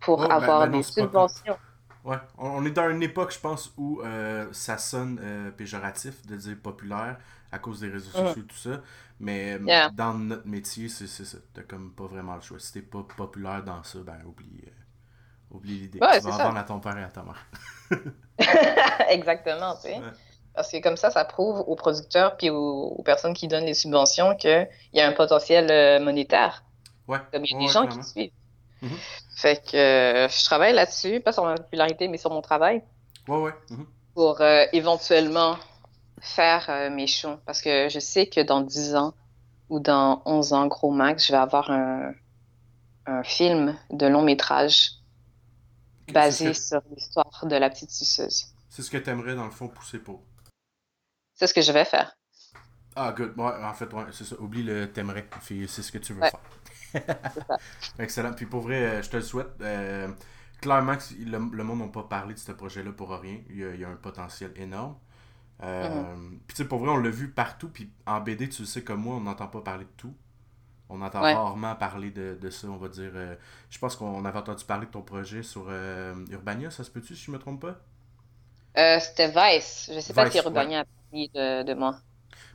[0.00, 1.56] pour oh, ben, avoir ben des subventions.
[2.04, 6.36] Ouais, on, est dans une époque, je pense, où euh, ça sonne euh, péjoratif de
[6.36, 7.16] dire populaire
[7.50, 8.82] à cause des réseaux sociaux et tout ça.
[9.20, 11.38] Mais euh, dans notre métier, c'est ça.
[11.54, 12.58] T'as comme pas vraiment le choix.
[12.58, 14.64] Si t'es pas populaire dans ça, ben oublie,
[15.50, 15.98] oublie l'idée.
[15.98, 17.46] tu vas en vendre à ton père et à ta mère.
[19.08, 20.00] Exactement, tu sais.
[20.54, 24.36] Parce que comme ça, ça prouve aux producteurs puis aux, personnes qui donnent les subventions
[24.36, 26.64] qu'il y a un potentiel monétaire.
[27.08, 27.18] Ouais.
[27.32, 28.30] Comme il y a des gens qui suivent.
[28.84, 28.98] Mhm.
[29.36, 32.82] Fait que euh, je travaille là-dessus, pas sur ma popularité, mais sur mon travail.
[33.26, 33.54] Ouais, ouais.
[33.70, 33.86] Mhm.
[34.14, 35.56] Pour euh, éventuellement
[36.20, 37.38] faire euh, mes shows.
[37.46, 39.14] Parce que je sais que dans 10 ans
[39.70, 42.12] ou dans 11 ans, gros max, je vais avoir un,
[43.06, 44.92] un film de long métrage
[46.12, 48.46] basé sur l'histoire de la petite suceuse.
[48.68, 50.22] C'est ce que tu aimerais, dans le fond, pousser pour.
[51.34, 52.16] C'est ce que je vais faire.
[52.96, 53.32] Ah, good.
[53.36, 54.36] Ouais, en fait, ouais, c'est ça.
[54.38, 55.26] Oublie le t'aimerais.
[55.42, 56.40] C'est ce que tu veux faire.
[57.98, 58.32] Excellent.
[58.32, 59.48] Puis pour vrai, euh, je te le souhaite.
[59.60, 60.08] Euh,
[60.60, 63.38] clairement, le, monde n'a pas parlé de ce projet-là pour rien.
[63.50, 64.96] Il y, a, un potentiel énorme.
[65.62, 66.28] Euh, mm-hmm.
[66.46, 67.68] Puis tu sais, pour vrai, on l'a vu partout.
[67.68, 70.14] Puis en BD, tu le sais comme moi, on n'entend pas parler de tout.
[70.90, 73.12] On entend rarement parler de, de, ça, on va dire.
[73.70, 75.70] je pense qu'on avait entendu parler de ton projet sur
[76.30, 79.00] Urbania, ça se peut-tu, si je me trompe pas?
[79.00, 79.90] C'était Vice.
[79.92, 81.96] Je sais pas si Urbania a parlé de, de moi.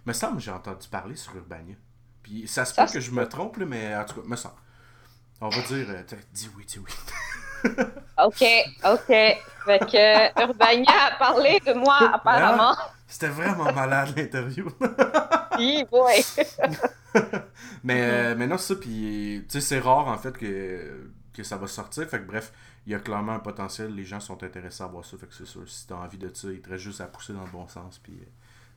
[0.06, 1.75] Me semble j'ai entendu parler sur Urbania
[2.47, 4.55] ça se peut que je me trompe, mais en tout cas, me semble.
[5.41, 6.91] On va dire, euh, dis oui, dis oui.
[8.23, 8.43] ok,
[8.83, 9.07] ok.
[9.07, 12.75] Fait que Urbania a parlé de moi, apparemment.
[13.07, 14.67] C'était vraiment malade l'interview.
[15.57, 16.23] oui, boy.
[17.83, 21.57] mais, euh, mais non, ça, puis, tu sais, c'est rare en fait que, que ça
[21.57, 22.07] va sortir.
[22.07, 22.51] Fait que bref,
[22.85, 23.95] il y a clairement un potentiel.
[23.95, 25.17] Les gens sont intéressés à voir ça.
[25.17, 27.33] Fait que c'est sûr, si t'as envie de ça, il te reste juste à pousser
[27.33, 27.99] dans le bon sens.
[27.99, 28.25] Puis, euh,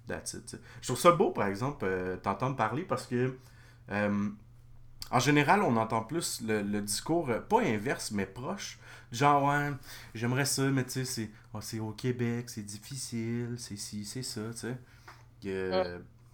[0.08, 3.36] je trouve ça beau, par exemple, euh, t'entendre parler parce que,
[3.90, 4.28] euh,
[5.10, 8.78] en général, on entend plus le, discours, euh, pas inverse, mais proche.
[9.10, 9.70] Genre, ouais,
[10.14, 14.58] j'aimerais ça, mais tu sais, c'est au Québec, c'est difficile, c'est ci, c'est ça, tu
[14.58, 14.76] sais.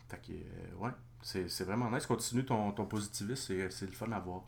[0.09, 0.33] Fait que,
[0.79, 0.91] ouais,
[1.23, 2.07] c'est vraiment nice.
[2.07, 4.43] Continue ton, ton positivisme, c'est le fun à voir.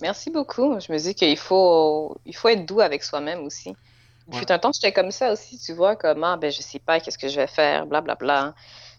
[0.00, 0.78] Merci beaucoup.
[0.78, 3.74] Je me dis qu'il faut, il faut être doux avec soi-même aussi.
[4.32, 6.80] Il fut un temps, j'étais comme ça aussi, tu vois, comment, ah, ben, je sais
[6.80, 8.16] pas qu'est-ce que je vais faire, blablabla.
[8.16, 8.54] Bla, bla.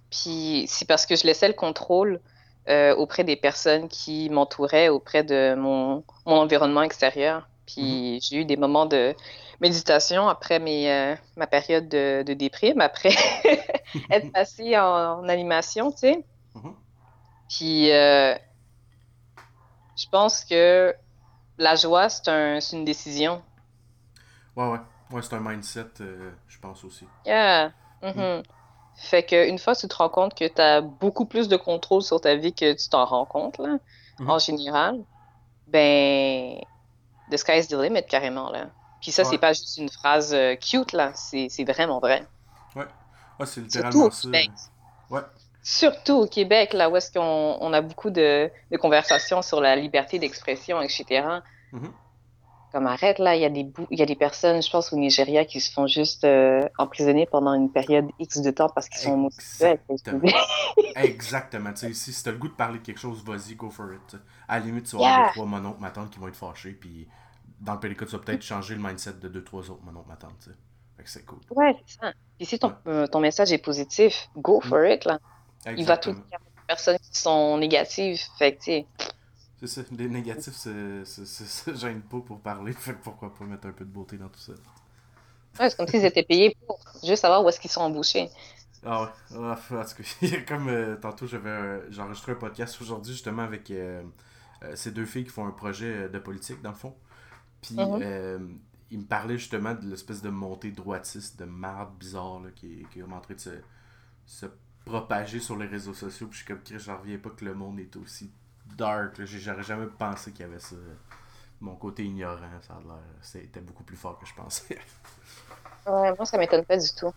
[0.09, 2.21] Puis c'est parce que je laissais le contrôle
[2.69, 7.47] euh, auprès des personnes qui m'entouraient, auprès de mon, mon, environnement extérieur.
[7.65, 8.27] Puis mm-hmm.
[8.29, 9.15] j'ai eu des moments de
[9.59, 13.15] méditation après mes, euh, ma période de, de déprime, après
[14.09, 16.25] être passé en, animation, tu sais.
[16.55, 16.73] Mm-hmm.
[17.49, 18.35] Puis euh,
[19.97, 20.95] je pense que
[21.57, 23.41] la joie, c'est un, une décision.
[24.55, 24.79] Ouais, ouais.
[25.11, 27.05] Ouais, c'est un mindset, euh, je pense aussi.
[27.25, 27.71] Yeah.
[28.01, 28.39] Mm-hmm.
[28.39, 28.43] Mm.
[28.95, 32.01] Fait qu'une fois que tu te rends compte que tu as beaucoup plus de contrôle
[32.01, 33.77] sur ta vie que tu t'en rends compte, là,
[34.19, 34.29] mm-hmm.
[34.29, 35.03] en général,
[35.67, 36.59] ben,
[37.31, 38.67] the sky is the limit, carrément, là.
[39.01, 42.25] Puis ça, c'est pas juste une phrase euh, cute, là, c'est vraiment vrai.
[42.75, 42.85] Ouais,
[43.39, 44.27] ouais c'est littéralement ça.
[45.09, 45.21] Ouais.
[45.61, 49.75] Surtout au Québec, là, où est-ce qu'on on a beaucoup de, de, conversations sur la
[49.75, 51.23] liberté d'expression, etc.
[51.71, 51.87] Mm
[52.71, 54.97] comme arrête là, il y a des il y a des personnes, je pense au
[54.97, 59.01] Nigeria, qui se font juste euh, emprisonner pendant une période X de temps parce qu'ils
[59.01, 59.79] sont homosexuels.
[60.95, 61.71] Exactement.
[61.73, 63.93] Tu sais, si tu as le goût de parler de quelque chose, vas-y, go for
[63.93, 64.19] it.
[64.47, 66.71] À la limite, tu vas avoir deux, trois mononcles, ma tante qui vont être fâchés,
[66.71, 67.07] puis
[67.59, 70.15] dans le pédicule, tu vas peut-être changer le mindset de deux, trois autres mononcles, ma
[70.15, 70.35] tante.
[70.39, 70.55] Tu sais.
[70.97, 71.39] Fait que c'est cool.
[71.51, 72.13] Ouais, c'est ça.
[72.37, 75.19] Puis si ton, euh, ton message est positif, go for it, là.
[75.75, 78.21] Il va tout aux personnes qui sont négatives.
[78.37, 78.85] Fait que, tu sais
[79.59, 83.85] c'est ça, les négatifs, ça gêne pas pour parler, fait pourquoi pas mettre un peu
[83.85, 84.53] de beauté dans tout ça?
[85.59, 88.29] Ouais, c'est comme s'ils étaient payés pour juste savoir où est-ce qu'ils sont embauchés.
[88.85, 93.13] Ah ouais, ah, en tout cas, comme euh, tantôt, j'avais j'ai enregistré un podcast aujourd'hui
[93.13, 94.03] justement avec euh,
[94.63, 96.95] euh, ces deux filles qui font un projet de politique dans le fond.
[97.61, 98.57] Puis mm-hmm.
[98.91, 102.99] ils me parlaient justement de l'espèce de montée droitiste de marde bizarre là, qui, qui
[102.99, 103.49] est en train de se,
[104.27, 104.45] se
[104.85, 106.27] propager sur les réseaux sociaux.
[106.27, 108.31] Puis je suis comme, je reviens pas que le monde est aussi
[108.75, 109.23] dark.
[109.23, 110.75] J'aurais jamais pensé qu'il y avait ça.
[111.59, 112.97] Mon côté ignorant, ça a l'air.
[113.21, 114.77] C'était beaucoup plus fort que je pensais.
[115.87, 117.13] ouais, moi, ça m'étonne pas du tout.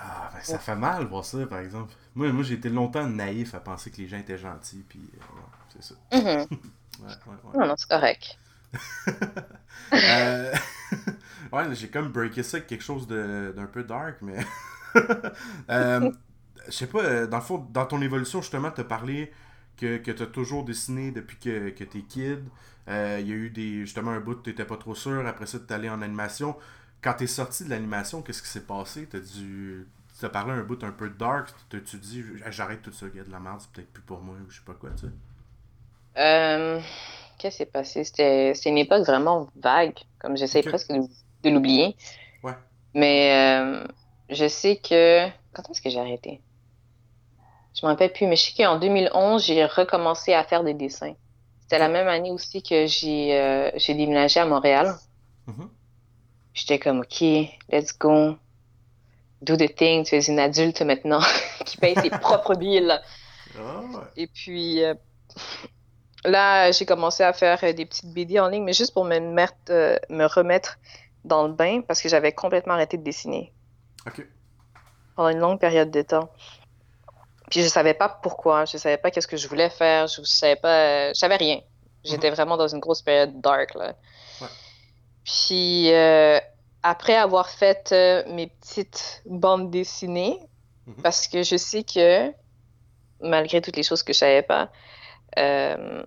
[0.00, 1.94] Ah, ben, ça fait mal voir ça, par exemple.
[2.14, 5.24] Moi, moi j'ai été longtemps naïf à penser que les gens étaient gentils, puis euh,
[5.70, 5.94] c'est ça.
[6.12, 6.48] Mm-hmm.
[6.50, 8.38] ouais, ouais, Non, non, c'est correct.
[9.94, 10.54] euh...
[11.52, 14.44] ouais, j'ai comme breaké ça avec quelque chose d'un peu dark, mais.
[15.70, 16.10] euh,
[16.66, 19.32] je sais pas, dans le fond, dans ton évolution, justement, tu as parlé
[19.78, 22.44] que, que tu as toujours dessiné depuis que, que tu es kid.
[22.88, 25.26] Euh, il y a eu des justement un bout où tu n'étais pas trop sûr.
[25.26, 26.56] Après ça, tu es allé en animation.
[27.02, 29.08] Quand tu es sorti de l'animation, qu'est-ce qui s'est passé?
[29.08, 31.54] Tu as, as parlé un bout un peu dark.
[31.70, 34.34] Tu te dis j'arrête tout ça, gars, de la merde, c'est peut-être plus pour moi
[34.34, 35.12] ou je sais pas quoi, tu sais?
[36.16, 36.80] Euh,
[37.38, 38.04] qu'est-ce qui s'est passé?
[38.04, 39.98] C'était une époque vraiment vague.
[40.18, 41.02] Comme j'essaie presque de
[41.44, 41.96] de l'oublier.
[42.42, 42.56] Ouais.
[42.94, 43.86] Mais euh,
[44.30, 45.28] je sais que.
[45.52, 46.40] Quand est-ce que j'ai arrêté?
[47.78, 51.14] Je me rappelle plus, mais je sais qu'en 2011, j'ai recommencé à faire des dessins.
[51.60, 54.94] C'était la même année aussi que j'ai euh, déménagé à Montréal.
[55.46, 55.68] Mhm.
[56.54, 57.20] J'étais comme, OK,
[57.70, 58.36] let's go.
[59.42, 60.04] Do the thing.
[60.04, 61.20] Tu es une adulte maintenant
[61.64, 62.98] qui paye ses propres billes.
[63.56, 64.04] Ah, ouais.
[64.16, 64.94] Et puis euh,
[66.24, 69.20] là, j'ai commencé à faire euh, des petites BD en ligne, mais juste pour me,
[69.20, 70.78] mettre, euh, me remettre
[71.24, 73.52] dans le bain parce que j'avais complètement arrêté de dessiner
[74.06, 74.26] Ok.
[75.14, 76.28] pendant une longue période de temps.
[77.50, 80.56] Puis je savais pas pourquoi, je savais pas qu'est-ce que je voulais faire, je savais
[80.56, 81.60] pas, je savais rien.
[82.04, 83.94] J'étais vraiment dans une grosse période dark là.
[84.40, 84.46] Ouais.
[85.24, 86.38] Puis euh,
[86.82, 90.38] après avoir fait euh, mes petites bandes dessinées,
[90.88, 91.02] Mhm.
[91.02, 92.32] parce que je sais que
[93.20, 94.70] malgré toutes les choses que je savais pas,
[95.38, 96.02] euh,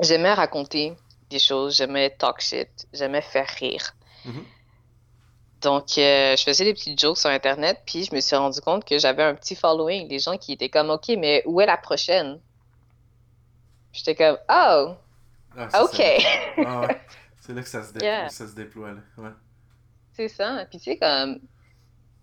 [0.00, 0.94] j'aimais raconter
[1.30, 3.96] des choses, j'aimais talk shit, j'aimais faire rire.
[4.24, 4.44] Mhm.
[5.64, 8.84] Donc, euh, je faisais des petites jokes sur Internet, puis je me suis rendu compte
[8.84, 11.76] que j'avais un petit following, des gens qui étaient comme, OK, mais où est la
[11.76, 12.38] prochaine?
[13.92, 14.94] J'étais comme, oh,
[15.56, 15.94] Ah, OK.
[15.96, 16.04] ça.
[16.66, 17.00] Ah, ouais.
[17.40, 18.28] C'est là que ça se, dé- Yeah.
[18.28, 18.92] ça se déploie.
[18.92, 19.00] Là.
[19.18, 19.30] Ouais.
[20.14, 20.64] C'est ça.
[20.70, 21.38] Puis tu sais, comme,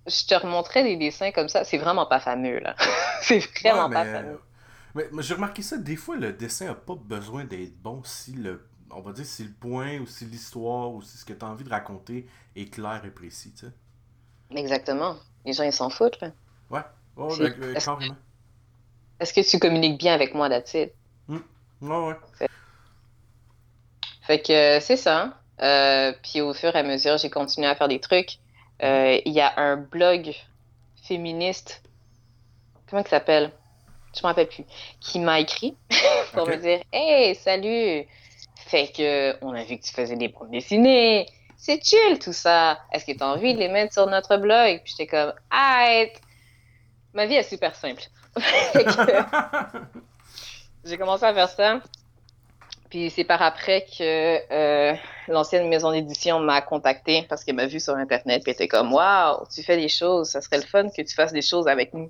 [0.07, 2.75] je te remontrais des dessins comme ça, c'est vraiment pas fameux, là.
[3.21, 4.39] c'est vraiment Ouais, pas fameux.
[4.95, 8.33] mais, mais j'ai remarqué ça, des fois, le dessin n'a pas besoin d'être bon si
[8.33, 8.67] le.
[8.93, 11.47] On va dire si le point, ou si l'histoire, ou si ce que tu as
[11.49, 13.73] envie de raconter est clair et précis, tu sais.
[14.55, 15.17] Exactement.
[15.45, 16.31] Les gens, ils s'en foutent, là.
[16.69, 16.81] Ouais,
[17.17, 17.89] ouais, C'est- ouais, euh, est-ce-.
[19.21, 20.93] Est-ce que tu communiques bien avec moi, that's it?
[21.29, 21.39] Ouais,
[21.81, 22.15] ouais.
[24.21, 25.41] Fait que euh, c'est ça.
[25.61, 28.39] Euh, puis au fur et à mesure, j'ai continué à faire des trucs.
[28.83, 30.33] Euh, Il y a un blog
[31.03, 31.83] féministe,
[32.87, 33.51] comment il s'appelle?
[34.15, 34.65] Je me rappelle plus,
[35.01, 35.77] qui m'a écrit
[36.33, 38.07] pour me dire Hey, salut!
[38.71, 41.25] Fait que on a vu que tu faisais des bandes dessinées.
[41.57, 42.79] C'est chill tout ça.
[42.93, 44.79] Est-ce que tu as envie de les mettre sur notre blog?
[44.85, 46.21] Puis j'étais comme Arrête!
[47.13, 48.03] Ma vie est super simple.
[50.85, 51.81] J'ai commencé à faire ça.
[52.89, 54.95] Puis c'est par après que euh,
[55.27, 58.41] l'ancienne maison d'édition m'a contacté parce qu'elle m'a vu sur Internet.
[58.41, 61.13] Puis elle était comme Waouh, tu fais des choses, ça serait le fun que tu
[61.13, 62.09] fasses des choses avec nous.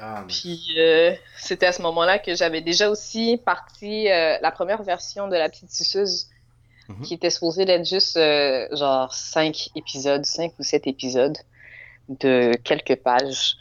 [0.00, 4.82] Ah, Puis euh, c'était à ce moment-là que j'avais déjà aussi parti euh, la première
[4.82, 6.28] version de La Petite Suceuse
[6.88, 7.02] Mhm.
[7.02, 11.36] qui était supposée d'être juste euh, genre cinq épisodes, cinq ou sept épisodes
[12.08, 13.58] de quelques pages.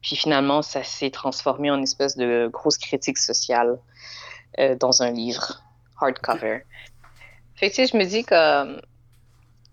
[0.00, 3.78] Puis finalement, ça s'est transformé en une espèce de grosse critique sociale
[4.80, 5.62] dans un livre
[6.00, 6.60] hardcover.
[7.56, 8.80] Fait que tu sais, je me dis que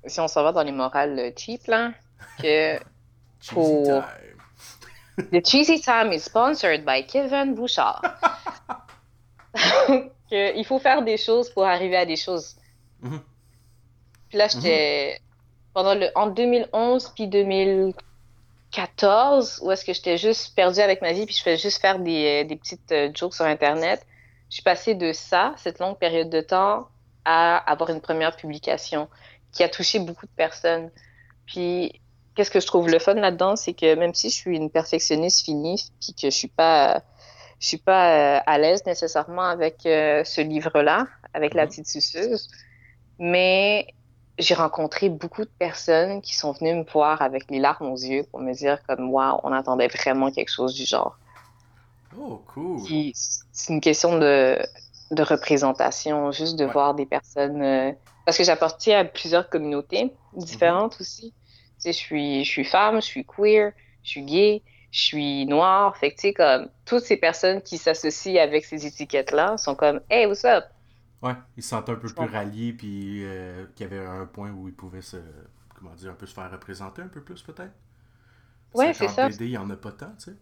[0.06, 1.94] si on s'en va dans les morales cheap, là,
[2.44, 2.78] que
[3.48, 4.04] pour-.
[5.32, 8.02] The Cheesy Time is sponsored by Kevin Bouchard.
[10.32, 12.56] il faut faire des choses pour arriver à des choses.
[13.02, 13.20] Mhm.
[14.30, 15.20] Puis là, j'étais
[15.74, 21.26] pendant le en 2011 puis 2014 où est-ce que j'étais juste perdue avec ma vie
[21.26, 24.06] puis je faisais juste faire des, des petites euh, jokes sur internet.
[24.50, 26.88] Je suis passée de ça, cette longue période de temps,
[27.26, 29.08] à avoir une première publication
[29.52, 30.90] qui a touché beaucoup de personnes.
[31.46, 32.02] Puis
[32.40, 35.44] qu'est-ce que je trouve le fun là-dedans, c'est que même si je suis une perfectionniste
[35.46, 37.04] finie, puis que je suis pas,
[37.60, 41.70] je suis pas euh, à l'aise nécessairement avec euh, ce livre-là, avec la Mhm.
[41.70, 42.48] petite suceuse,
[43.20, 43.88] mais
[44.38, 48.24] j'ai rencontré beaucoup de personnes qui sont venues me voir avec les larmes aux yeux
[48.32, 51.20] pour me dire comme waouh, on attendait vraiment quelque chose du genre.
[52.16, 53.04] Oh, cool.
[53.52, 54.58] C'est une question de,
[55.12, 56.72] de représentation, juste de Ouais.
[56.74, 57.62] voir des personnes.
[57.62, 57.92] euh,
[58.26, 61.32] parce que j'appartiens à plusieurs communautés différentes aussi.
[61.32, 61.39] Tu sais,
[61.86, 65.98] je suis, je suis femme, je suis queer, je suis gay, je suis noire.
[65.98, 70.02] Fait que, tu sais, comme, toutes ces personnes qui s'associent avec ces étiquettes-là sont comme,
[70.10, 70.66] hey, what's up?
[71.22, 72.28] Ouais, ils se sentent un peu Je plus comprends.
[72.28, 75.18] ralliés, puis euh, qu'il y avait un point où ils pouvaient se.
[75.76, 77.74] Comment dire, un peu se faire représenter un peu plus, peut-être?
[78.74, 79.30] Ouais, c'est ça.
[79.30, 80.38] BD, il n'y en a pas tant, tu sais.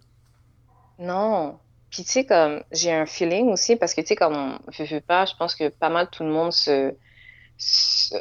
[1.00, 1.60] Non.
[1.90, 5.02] Puis, tu sais, comme, j'ai un feeling aussi, parce que, tu sais, comme, on veux
[5.02, 6.94] pas, je pense que pas mal tout le monde se,
[7.58, 8.16] se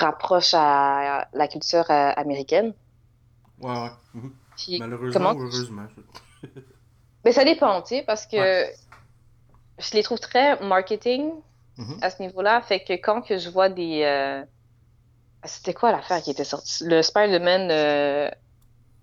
[0.00, 2.74] rapproche à la culture euh, américaine.
[3.60, 3.90] Ouais, ouais.
[4.14, 4.32] mhm.
[4.56, 5.86] Puis, Malheureusement comment- ou heureusement.
[7.24, 8.74] Mais ça dépend, tu sais, parce que Ouais.
[9.78, 11.30] je les trouve très marketing
[11.78, 11.98] Mhm.
[12.02, 12.60] à ce niveau-là.
[12.62, 14.02] Fait que quand que je vois des.
[14.04, 14.44] euh,
[15.44, 16.84] C'était quoi l'affaire qui était sortie?
[16.84, 18.28] Le Spider-Man euh,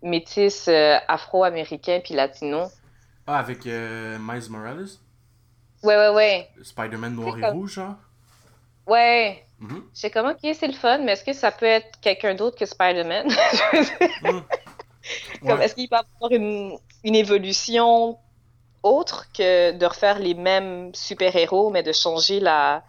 [0.01, 2.65] métis euh, afro-américain puis latino.
[3.27, 4.87] Ah, avec Miles Morales?
[5.83, 6.49] Ouais, ouais, ouais.
[6.61, 7.95] Spider-Man noir et comme- rouge, genre?
[8.87, 9.45] Ouais.
[9.69, 12.57] Je sais comment, ok, c'est le fun, mais est-ce que ça peut être quelqu'un d'autre
[12.57, 13.27] que Spider-Man?
[14.21, 14.43] Comme,
[15.41, 15.65] Ouais.
[15.65, 18.17] Est-ce qu'il peut avoir une, une évolution
[18.83, 22.83] autre que de refaire les mêmes super-héros, mais de changer la,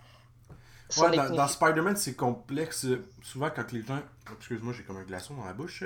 [0.99, 2.87] Ouais, dans, dans Spider-Man, c'est complexe.
[3.23, 4.01] Souvent, quand les gens.
[4.39, 5.85] Excuse-moi, j'ai comme un glaçon dans la bouche.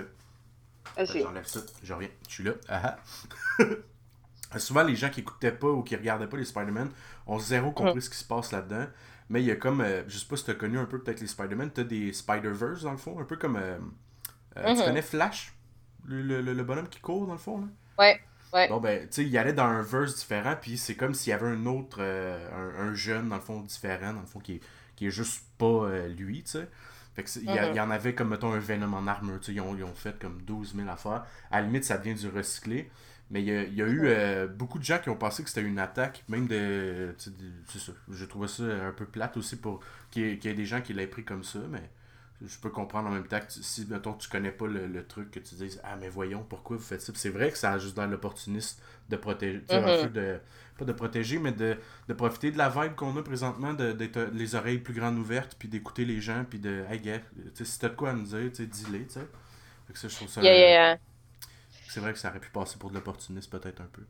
[0.97, 2.09] J'enlève ça, je reviens.
[2.29, 2.53] Je suis là.
[2.69, 2.99] Ah,
[3.61, 4.59] ah.
[4.59, 6.91] Souvent, les gens qui écoutaient pas ou qui regardaient pas les Spider-Man
[7.27, 8.01] ont zéro compris mhm.
[8.01, 8.87] ce qui se passe là-dedans.
[9.31, 11.01] Mais il y a comme, euh, je sais pas si tu as connu un peu
[11.01, 13.57] peut-être les Spider-Man, tu as des Spider-Verse dans le fond, un peu comme.
[13.57, 13.79] Euh,
[14.57, 14.85] euh, tu mhm.
[14.85, 15.55] connais Flash?
[16.07, 17.67] Le, le, le, bonhomme qui court dans le fond là?
[17.99, 18.21] Ouais.
[18.55, 18.67] Ouais.
[18.69, 21.35] Bon, ben, tu sais, il allait dans un verse différent, puis c'est comme s'il y
[21.35, 24.61] avait un autre, un, un, jeune, dans le fond, différent, dans le fond, qui est,
[24.97, 26.69] qui est juste pas lui, tu sais.
[27.15, 27.77] Fait que il, y, mhm.
[27.77, 29.95] y, en avait comme, mettons, un Venom en armure, tu sais, ils ont, ils ont
[29.95, 31.27] fait comme 12 000 affaires.
[31.51, 32.91] À la limite, ça devient du recyclé.
[33.31, 35.43] Mais il y a, il y a eu euh, beaucoup de gens qui ont pensé
[35.43, 37.15] que c'était une attaque, même de.
[37.19, 37.93] C'est ça.
[38.11, 41.07] Je trouvais ça un peu plate aussi pour qu'il y, ait des gens qui l'aient
[41.07, 41.91] pris comme ça, mais
[42.41, 45.41] je peux comprendre en même temps que si, mettons, tu connais pas le, truc, que
[45.41, 47.13] tu dises Ah, mais voyons, pourquoi vous faites ça?
[47.17, 49.61] C'est vrai que ça a juste dans l'opportuniste de protéger.
[49.71, 50.41] Mm de,
[50.79, 54.55] pas de protéger, mais de, de profiter de la vibe qu'on a présentement, d'être les
[54.55, 57.19] oreilles plus grandes ouvertes, puis d'écouter les gens, puis de Hey, gars,
[57.53, 59.21] si t'as de quoi à nous dire, dis-les, tu sais.
[59.93, 60.41] ça, je trouve ça.
[61.89, 64.03] C'est vrai que ça aurait pu passer pour de l'opportunisme peut-être un peu.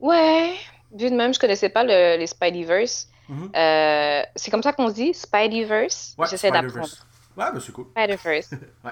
[0.00, 0.54] Ouais,
[0.92, 3.08] vu de même, je connaissais pas le, les Spideyverse.
[3.28, 6.16] Mm euh, c'est comme ça qu'on dit, Spideyverse?
[6.18, 6.88] Ouais, J'essaie d'apprendre.
[7.36, 7.86] Ouais, bah c'est cool.
[7.96, 8.50] Spideyverse.
[8.84, 8.90] ouais.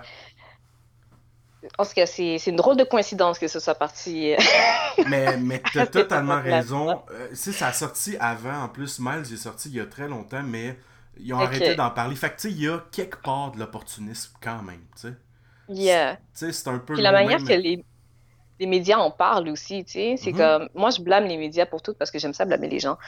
[1.76, 4.34] En tout cas, c'est une drôle de coïncidence que ce soit parti.
[5.08, 7.02] mais mais tu as totalement raison.
[7.10, 10.08] Euh, si ça a sorti avant, en plus, Miles est sorti il y a très
[10.08, 10.78] longtemps, mais
[11.18, 12.14] ils ont arrêté d'en parler.
[12.14, 15.14] Fait que tu sais, il y a quelque part de l'opportunisme quand même, tu sais.
[15.70, 16.18] Yeah.
[16.32, 16.94] c'est un peu.
[16.94, 17.84] Puis la manière que les,
[18.58, 20.36] les, médias en parlent aussi, tu sais, c'est mm-hmm.
[20.36, 20.68] comme.
[20.74, 22.98] Moi, je blâme les médias pour tout parce que j'aime ça blâmer les gens.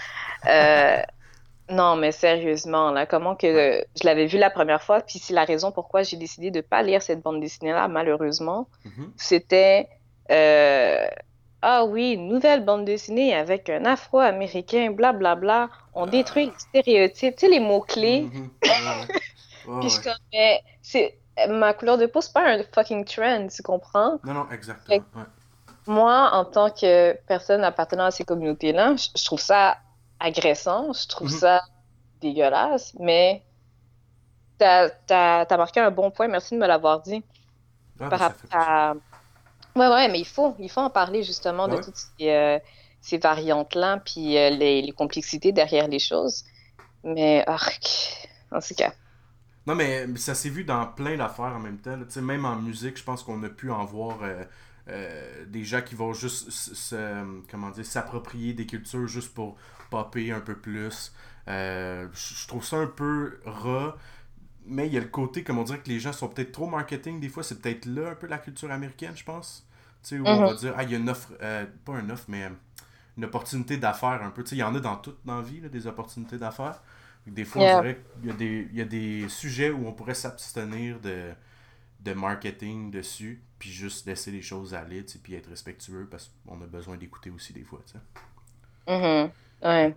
[0.47, 0.99] Euh,
[1.71, 5.45] non, mais sérieusement, là, comment que je l'avais vu la première fois, puis c'est la
[5.45, 8.69] raison pourquoi j'ai décidé de ne pas lire cette bande dessinée-là, malheureusement.
[8.87, 9.11] Mm-hmm.
[9.17, 9.89] C'était.
[10.31, 11.07] Euh,
[11.65, 15.69] ah oui, nouvelle bande dessinée avec un afro-américain, blablabla.
[15.95, 18.29] On détruit les stéréotypes, tu sais, les mots-clés.
[18.63, 19.81] Mm-hmm.
[19.81, 20.15] puis je comme,
[20.81, 21.19] c'est
[21.49, 24.19] ma couleur de peau, c'est pas un fucking trend, tu comprends?
[24.25, 25.05] Non, non, exactement.
[25.87, 29.79] Moi, en tant que personne appartenant à ces communautés-là, je, trouve ça
[30.21, 31.39] agressant, je trouve mhm.
[31.39, 31.63] ça
[32.21, 33.43] dégueulasse, mais
[34.59, 37.25] t'as as, marqué un bon point, merci de me l'avoir dit.
[38.01, 38.95] Ah, par rapport à...
[39.75, 42.59] Ouais, ouais, mais il faut, il faut en parler justement de toutes ces, euh,
[43.01, 46.45] ces variantes-là, puis euh, les, les, complexités derrière les choses.
[47.03, 48.93] Mais, arc, en tout cas.
[49.67, 51.97] Non, mais ça s'est vu dans plein d'affaires en même temps.
[52.09, 54.45] sais Même en musique, je pense qu'on a pu en voir euh,
[54.89, 56.51] euh, des gens qui vont juste
[57.51, 59.57] comment dire s'approprier des cultures juste pour
[59.91, 61.13] popper un peu plus.
[61.49, 63.97] Euh, je trouve ça un peu ras.
[64.65, 66.69] Mais il y a le côté, comme on dirait que les gens sont peut-être trop
[66.69, 67.43] marketing des fois.
[67.43, 69.67] C'est peut-être là un peu la culture américaine, je pense.
[70.03, 70.59] Tu sais, où on va mhm.
[70.59, 71.33] dire, ah, il y a une offre,
[71.85, 72.49] pas une offre, mais
[73.17, 74.43] une opportunité d'affaires un peu.
[74.43, 76.81] Tu sais, il y en a dans toute dans la vie, des opportunités d'affaires.
[77.27, 79.93] Des fois, on dirait qu'il y, a des, il y a des sujets où on
[79.93, 81.33] pourrait s'abstenir de,
[82.01, 86.67] de marketing dessus, puis juste laisser les choses aller, puis être respectueux parce qu'on a
[86.67, 87.81] besoin d'écouter aussi des fois.
[87.87, 87.99] tu sais.
[88.89, 89.31] Mm-hmm.
[89.63, 89.97] Ouais.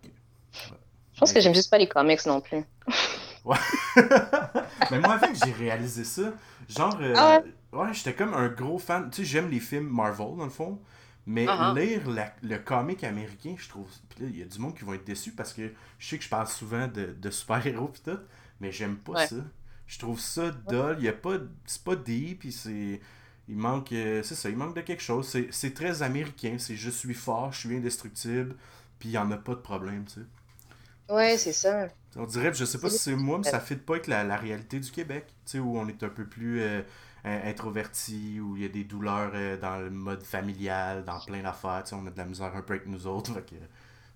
[1.14, 2.64] Je pense que j'aime juste pas les comics non plus.
[3.46, 3.58] ouais.
[4.92, 6.34] Mais moi, avec, j'ai réalisé ça.
[6.70, 7.42] Genre, euh, ah
[7.74, 9.10] ouais, j'étais comme un gros fan.
[9.10, 10.80] Tu sais, j'aime les films Marvel, dans le fond.
[11.28, 11.76] Mais uh-huh.
[11.76, 13.90] lire le comic américain, je trouve.
[14.10, 16.18] Puis là, il y a du monde qui vont être déçus parce que je sais
[16.18, 18.20] que je parle souvent de, de super-héros pis tout,
[18.60, 19.38] mais j'aime pas ça.
[19.88, 20.98] Je trouve ça dull.
[21.00, 21.38] Il y a pas.
[21.66, 23.00] C'est pas deep, puis c'est.
[23.48, 23.92] Il manque.
[23.92, 25.36] Euh, c'est ça, il manque de quelque chose.
[25.52, 26.58] C'est très américain.
[26.60, 28.56] C'est je suis fort, je suis indestructible,
[29.00, 31.14] puis il y en a pas de problème, tu sais.
[31.14, 31.88] Ouais, c'est ça.
[32.16, 34.38] On dirait, je sais pas si c'est moi, mais ça fit pas avec la, la
[34.38, 36.62] réalité du Québec, tu sais, où on est un peu plus.
[36.62, 36.82] Euh,
[37.26, 41.84] introverti, où il y a des douleurs euh, dans le mode familial, dans plein d'affaires.
[41.92, 43.34] On a de la misère un peu avec nous autres.
[43.34, 43.56] Fait que,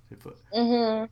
[0.10, 0.30] c'est pas.
[0.54, 1.08] Mm-hmm.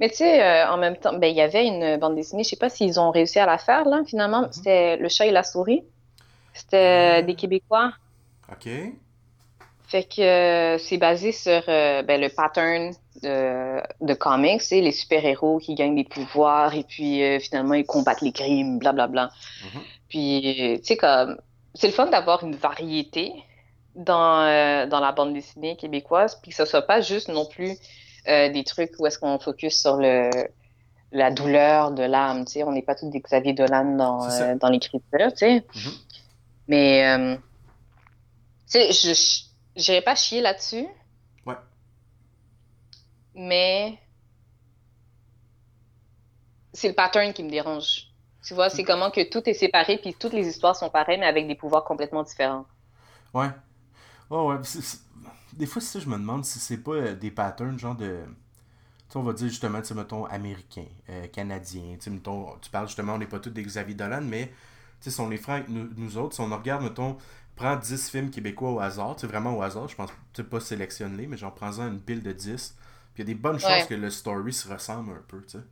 [0.00, 2.50] Mais tu sais, euh, en même temps, ben, il y avait une bande dessinée, je
[2.50, 4.42] sais pas s'ils ont réussi à la faire, là, finalement.
[4.42, 4.52] Mm-hmm.
[4.52, 5.82] C'était Le chat et la souris.
[6.52, 7.92] C'était euh, des Québécois.
[8.50, 8.68] OK.
[9.86, 12.92] Fait que c'est basé sur ben, le pattern
[13.24, 18.20] de, de comics, c'est les super-héros qui gagnent des pouvoirs et puis finalement ils combattent
[18.20, 19.26] les crimes, blablabla.
[19.26, 19.80] Bla, bla.
[19.80, 19.99] Mm-hmm.
[20.10, 21.40] Puis, tu sais, comme,
[21.74, 23.32] c'est le fun d'avoir une variété
[23.94, 27.78] dans, euh, dans la bande dessinée québécoise, puis que ce soit pas juste non plus
[28.28, 30.30] euh, des trucs où est-ce qu'on focus sur le,
[31.12, 32.64] la douleur de l'âme, tu sais.
[32.64, 35.64] On n'est pas tous des Xavier Dolan dans, euh, dans l'écriture, tu sais.
[35.74, 35.98] Mm-hmm.
[36.68, 37.36] Mais,
[38.70, 39.44] tu sais, je
[39.76, 40.86] n'irai pas chier là-dessus.
[41.46, 41.56] Ouais.
[43.34, 43.96] Mais
[46.72, 48.09] c'est le pattern qui me dérange.
[48.42, 51.26] Tu vois, c'est comment que tout est séparé, puis toutes les histoires sont pareilles, mais
[51.26, 52.66] avec des pouvoirs complètement différents.
[53.34, 53.50] Ouais.
[54.30, 54.56] Ouais, ouais.
[55.52, 58.20] Des fois, ça, je me demande si c'est pas euh, des patterns, genre de.
[59.14, 61.96] on va dire justement, tu mettons, américain, euh, canadien.
[62.08, 64.52] Mettons, tu parles justement, on n'est pas tous des Xavier Dolan, mais
[65.00, 67.16] si on est francs nous, nous autres, si on regarde, mettons,
[67.56, 70.10] prends 10 films québécois au hasard, c'est vraiment au hasard, je pense
[70.50, 72.76] pas sélectionner, mais genre prends-en une pile de 10.
[73.14, 75.58] Puis il y a des bonnes chances que le story se ressemble un peu, tu
[75.58, 75.64] sais.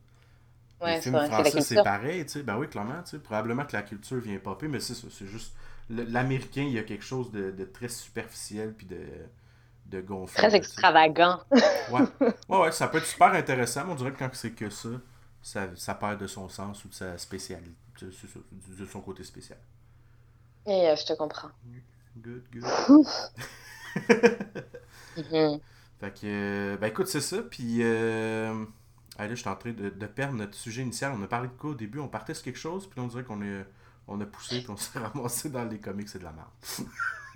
[0.81, 2.43] Ouais, les films français, c'est pareil, tu sais.
[2.43, 3.19] Ben oui, clairement, tu sais.
[3.19, 5.07] Probablement que la culture vient popper, mais c'est ça.
[5.11, 5.53] C'est juste.
[5.89, 9.01] L'américain, il y a quelque chose de, de très superficiel puis de,
[9.87, 10.37] de gonflé.
[10.37, 11.39] Très extravagant.
[11.51, 12.01] ouais.
[12.19, 12.33] ouais.
[12.59, 14.89] Ouais, ça peut être super intéressant, mais on dirait que quand c'est que ça,
[15.41, 17.71] ça, ça perd de son sens ou de sa spécialité,
[18.01, 19.59] de, son côté spécial.
[20.65, 21.49] Et euh, je te comprends.
[22.17, 22.63] Good, good.
[25.17, 25.59] mm
[25.99, 27.41] Fait que, euh, ben écoute, c'est ça.
[27.41, 28.65] Puis, euh,
[29.19, 31.13] allez, je suis en train de, de, perdre notre sujet initial.
[31.17, 31.99] On a parlé de quoi au début?
[31.99, 33.65] On partait sur quelque chose, puis on dirait qu'on est,
[34.07, 36.47] on a poussé, puis on s'est ramassé dans les comics, c'est de la merde.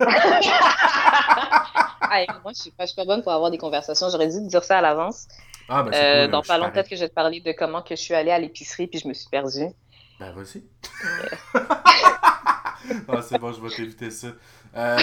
[2.42, 4.08] moi, je suis, pas, suis pas bonne pour avoir des conversations.
[4.10, 5.28] J'aurais dû te dire ça à l'avance.
[5.68, 7.96] Ah, ben, euh, dans pas longtemps, peut-être que je vais te parler de comment que
[7.96, 9.68] je suis allée à l'épicerie puis je me suis perdue.
[10.18, 10.62] Ben, vas-y.
[13.08, 14.28] ah, c'est bon, je vais t'éviter ça.
[14.76, 14.98] Euh...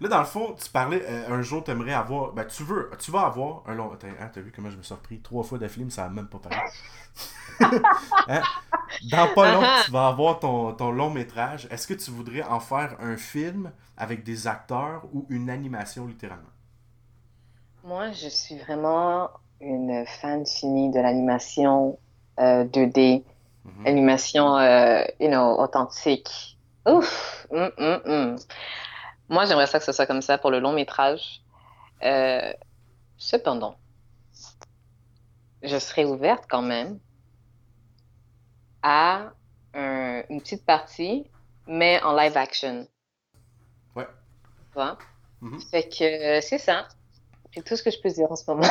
[0.00, 2.32] là, dans le fond, tu parlais euh, un jour, tu aimerais avoir.
[2.32, 3.92] Ben, tu veux, tu vas avoir un long.
[3.92, 6.10] Attends, hein, t'as vu comment je me suis repris trois fois d'affilée, mais ça n'a
[6.10, 6.58] même pas parlé.
[8.28, 8.40] Hein?
[9.10, 11.68] Dans pas long, tu vas avoir ton, ton long métrage.
[11.70, 16.48] Est-ce que tu voudrais en faire un film avec des acteurs ou une animation littéralement?
[17.84, 19.28] Moi, je suis vraiment
[19.60, 21.98] une fan finie de l'animation
[22.38, 23.86] 2D, euh, mm-hmm.
[23.86, 26.56] animation, euh, you know, authentique.
[26.86, 27.46] Ouf!
[27.50, 28.36] Mm, mm, mm.
[29.30, 31.40] Moi, j'aimerais ça que ce soit comme ça pour le long métrage.
[32.02, 32.52] Euh,
[33.16, 33.76] cependant,
[35.62, 36.98] je serais ouverte quand même
[38.82, 39.32] à
[39.72, 41.24] une petite partie,
[41.66, 42.86] mais en live action.
[43.94, 44.06] Ouais.
[44.68, 44.98] Tu vois?
[45.42, 45.70] Mm-hmm.
[45.70, 46.88] Fait que c'est ça.
[47.54, 48.66] C'est tout ce que je peux dire en ce moment.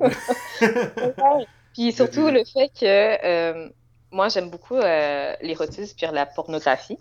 [1.74, 3.68] Puis surtout le fait que euh,
[4.10, 6.98] moi, j'aime beaucoup euh, l'érotisme puis la pornographie.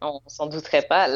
[0.00, 1.08] On s'en douterait pas.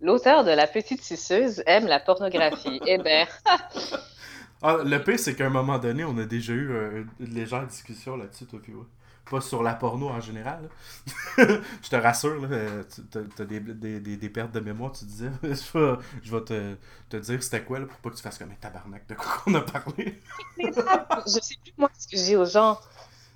[0.00, 2.80] L'auteur de La Petite Suceuse aime la pornographie.
[2.86, 3.28] Hébert.
[4.62, 7.66] ah, le pire, c'est qu'à un moment donné, on a déjà eu euh, une légère
[7.66, 8.86] discussion là-dessus, toi, puis ouais
[9.30, 10.68] pas sur la porno en général.
[11.38, 12.48] je te rassure,
[12.90, 15.30] tu as des, des, des, pertes de mémoire, tu disais.
[15.42, 16.76] je vais, te,
[17.08, 19.26] te, dire c'était quoi là, pour pas que tu fasses comme un tabarnak de quoi
[19.44, 20.20] qu'on a parlé.
[20.58, 22.78] je sais plus moi ce que j'ai aux gens.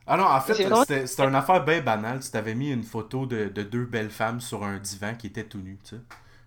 [0.06, 0.54] Ah non, en fait,
[1.06, 2.20] c'était une affaire bien banale.
[2.20, 5.44] Tu t'avais mis une photo de, de, deux belles femmes sur un divan qui étaient
[5.44, 6.02] tout nus, tu sais.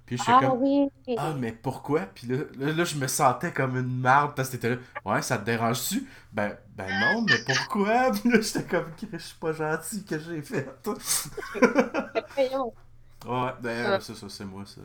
[0.06, 0.90] Puis je suis ah, comme, oui.
[1.20, 2.02] ah, mais pourquoi?
[2.02, 5.38] Puis là, là, je me sentais comme une marde parce que t'étais là, ouais, ça
[5.38, 6.08] te dérange-tu?
[6.34, 8.10] Ben, ben non, mais pourquoi?
[8.16, 10.68] Puis là, j'étais comme, je suis pas gentil que j'ai fait.
[12.36, 14.82] ouais, ben, ça, ça c'est moi, ça.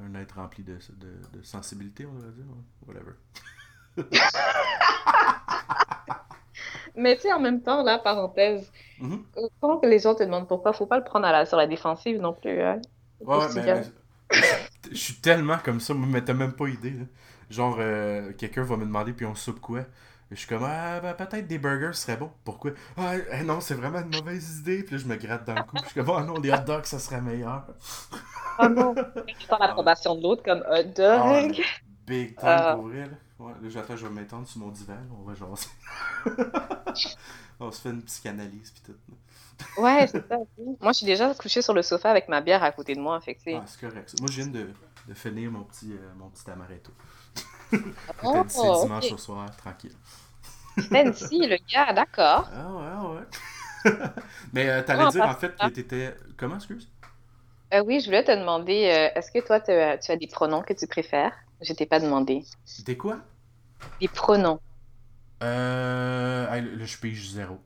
[0.00, 2.44] Un être rempli de, de, de sensibilité, on va dire.
[2.86, 3.14] Whatever.
[6.98, 8.70] mais tu sais, en même temps, là, parenthèse,
[9.00, 9.16] mm
[9.60, 12.20] quand les gens te demandent pourquoi, faut pas le prendre à la, sur la défensive
[12.20, 12.60] non plus.
[12.60, 12.80] Hein?
[13.20, 13.82] Ouais, mais,
[14.90, 16.94] je suis tellement comme ça, mais t'as même pas idée.
[17.50, 19.80] Genre, euh, quelqu'un va me demander, puis on soupe quoi?
[20.30, 22.30] Je suis comme, ah, ben, peut-être des burgers seraient bons.
[22.44, 22.72] Pourquoi?
[22.98, 24.82] Ah, eh, non, c'est vraiment une mauvaise idée.
[24.82, 25.76] Puis là, je me gratte dans le cou.
[25.76, 27.64] Puis je suis comme, oh non, les hot dogs, ça serait meilleur.
[28.58, 28.94] Oh non.
[29.48, 30.98] Prends l'approbation de l'autre comme hot dog.
[30.98, 31.48] Ah,
[32.06, 32.74] big time ah.
[32.76, 33.04] pour là.
[33.38, 34.98] Ouais, là, j'attends, je vais m'étendre sur mon divan.
[35.16, 35.68] On va jaser.
[37.60, 39.80] on se fait une psychanalyse, puis tout.
[39.80, 40.36] Ouais, c'est ça.
[40.80, 43.20] Moi, je suis déjà couché sur le sofa avec ma bière à côté de moi,
[43.20, 44.14] fait Ah, c'est correct.
[44.20, 44.70] Moi, je viens de,
[45.06, 46.92] de finir mon petit, euh, mon petit amaretto.
[48.24, 49.94] oh, c'est dimanche au soir, tranquille.
[50.90, 52.48] Fancy, le gars, d'accord.
[52.52, 54.00] Ah ouais, ah ouais.
[54.52, 56.14] Mais euh, t'allais dire en fait que t'étais.
[56.36, 56.88] Comment, excuse?
[57.74, 60.72] Euh, oui, je voulais te demander, euh, est-ce que toi, tu as des pronoms que
[60.72, 61.32] tu préfères?
[61.60, 62.44] Je t'ai pas demandé.
[62.84, 63.18] Des quoi?
[64.00, 64.60] Des pronoms.
[65.42, 66.60] Euh.
[66.60, 67.58] Le, je pige zéro.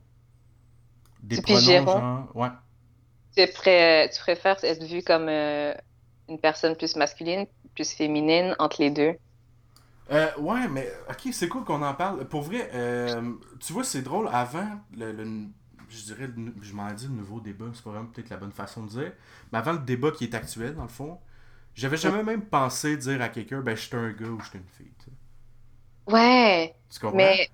[1.21, 2.35] Des pronoms, genre.
[2.35, 2.49] Ouais.
[3.35, 5.73] Tu, tu préfères être vu comme euh,
[6.29, 9.15] une personne plus masculine, plus féminine, entre les deux?
[10.11, 12.25] Euh, ouais, mais ok, c'est cool qu'on en parle.
[12.25, 14.29] Pour vrai, euh, tu vois, c'est drôle.
[14.31, 15.47] Avant, le,
[15.89, 16.29] je dirais,
[16.61, 19.13] je m'en dis le nouveau débat, c'est pas vraiment peut-être la bonne façon de dire.
[19.51, 21.19] Mais avant le débat qui est actuel, dans le fond,
[21.75, 24.59] j'avais jamais même pensé dire à quelqu'un, ben, je suis un gars ou je suis
[24.59, 24.91] une fille.
[26.07, 26.75] Ouais.
[27.13, 27.49] Mais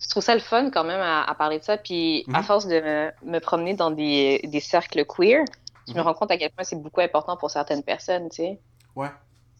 [0.00, 1.76] je trouve ça le fun quand même à, parler de ça.
[1.76, 2.44] Puis à mhm.
[2.44, 5.44] force de me, promener dans des, des cercles queer,
[5.86, 6.04] je me mhm.
[6.04, 8.60] rends compte à quel point c'est beaucoup important pour certaines personnes, tu sais.
[8.96, 9.10] Ouais.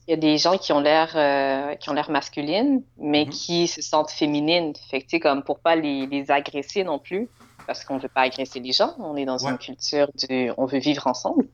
[0.09, 3.31] Il y a des gens qui ont l'air euh, qui ont l'air masculines, mais mhm.
[3.31, 4.73] qui se sentent féminines.
[4.91, 7.29] Fait que, tu sais, comme pour pas les, les agresser non plus,
[7.67, 8.95] parce qu'on veut pas agresser les gens.
[8.99, 11.47] On est dans une culture du, on veut vivre ensemble.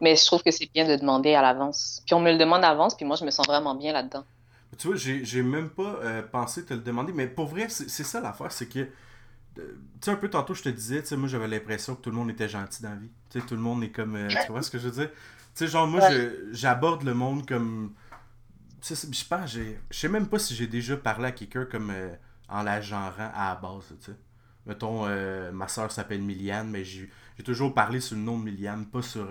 [0.00, 2.02] Mais je trouve que c'est bien de demander à l'avance.
[2.06, 4.24] Puis on me le demande à l'avance, puis moi je me sens vraiment bien là-dedans.
[4.76, 8.20] Tu vois, j'ai même pas euh, pensé te le demander, mais pour vrai, c'est ça
[8.20, 8.86] l'affaire, c'est que.
[9.54, 9.62] Tu
[10.02, 12.16] sais, un peu tantôt, je te disais, tu sais, moi j'avais l'impression que tout le
[12.16, 13.10] monde était gentil dans la vie.
[13.30, 14.14] Tu sais, tout le monde est comme.
[14.14, 15.10] Euh, tu vois ce que je veux dire?
[15.10, 15.18] Tu
[15.54, 16.08] sais, genre, moi,
[16.52, 17.94] j'aborde le monde comme.
[18.80, 21.90] Tu sais, je pense, je sais même pas si j'ai déjà parlé à quelqu'un comme
[21.90, 22.14] euh,
[22.48, 24.16] en la genrant à la base, tu sais.
[24.64, 25.06] Mettons,
[25.52, 27.10] ma soeur s'appelle Miliane, mais j'ai
[27.42, 29.28] toujours parlé sur le nom de Miliane, pas sur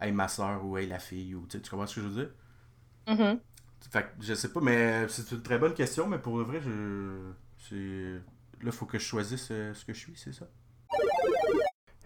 [0.00, 2.34] Hey ma soeur ou Hey la fille, ou tu comprends ce que je veux dire?
[3.06, 3.38] Mm-hmm.
[3.90, 7.32] Fait je sais pas, mais c'est une très bonne question, mais pour le vrai, je.
[7.68, 8.64] C'est.
[8.64, 10.46] Là, faut que je choisisse euh, ce que je suis, c'est ça?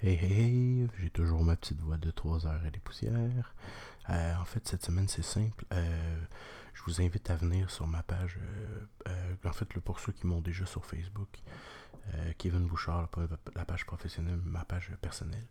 [0.03, 3.55] Hey, hey, hey, j'ai toujours ma petite voix de 3 heures et des poussières.
[4.09, 5.65] Euh, en fait, cette semaine, c'est simple.
[5.73, 6.21] Euh,
[6.75, 8.39] je vous invite à venir sur ma page.
[9.45, 11.29] en fait, pour ceux qui m'ont déjà sur Facebook,
[12.39, 13.09] Kevin Bouchard,
[13.55, 15.47] la page professionnelle, ma page personnelle.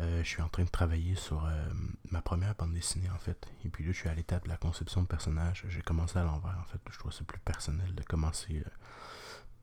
[0.00, 1.68] Euh, je suis en train de travailler sur euh,
[2.10, 3.46] ma première bande dessinée en fait.
[3.64, 5.64] Et puis là, je suis à l'étape de la conception de personnage.
[5.68, 6.80] J'ai commencé à l'envers en fait.
[6.90, 8.70] Je trouve c'est plus personnel de commencer euh,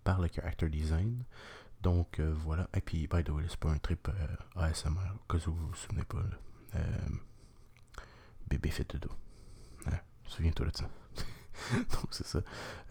[0.04, 1.24] par le character design.
[1.82, 2.68] Donc voilà.
[2.74, 4.10] Et puis, by the way, c'est pas un trip
[4.58, 6.22] ASMR, au cas où vous vous souvenez pas.
[8.50, 9.16] bébé fait de dos.
[9.86, 10.00] Hein?
[10.28, 10.90] Souviens-toi de ça.
[11.74, 12.42] Donc c'est ça.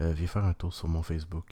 [0.01, 1.47] viens faire un tour sur mon Facebook.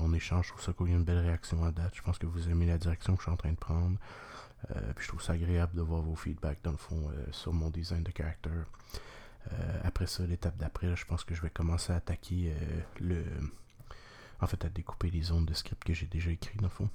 [0.00, 0.46] on échange.
[0.46, 1.92] Je trouve ça qu'il y a une belle réaction à date.
[1.94, 3.98] Je pense que vous aimez la direction que je suis en train de prendre.
[4.70, 7.52] Euh, puis je trouve ça agréable de voir vos feedbacks dans le fond euh, sur
[7.52, 8.66] mon design de caractère.
[9.52, 12.54] Euh, après ça, l'étape d'après, je pense que je vais commencer à attaquer
[13.00, 13.24] le.
[14.40, 16.90] En fait, à découper les zones de script que j'ai déjà écrit dans le fond.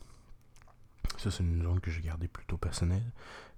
[1.17, 3.11] Ça, c'est une zone que j'ai gardée plutôt personnelle.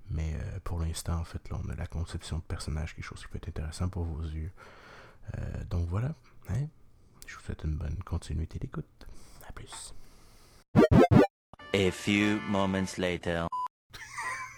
[0.10, 3.28] Mais pour l'instant, en fait, là, on a la conception de personnage, quelque chose qui
[3.28, 4.52] peut être intéressant pour vos yeux.
[5.70, 6.10] Donc voilà.
[6.50, 6.68] Hein?
[7.28, 8.86] Je vous souhaite une bonne continuité d'écoute.
[9.48, 9.94] A plus.
[11.74, 13.48] A few moments later.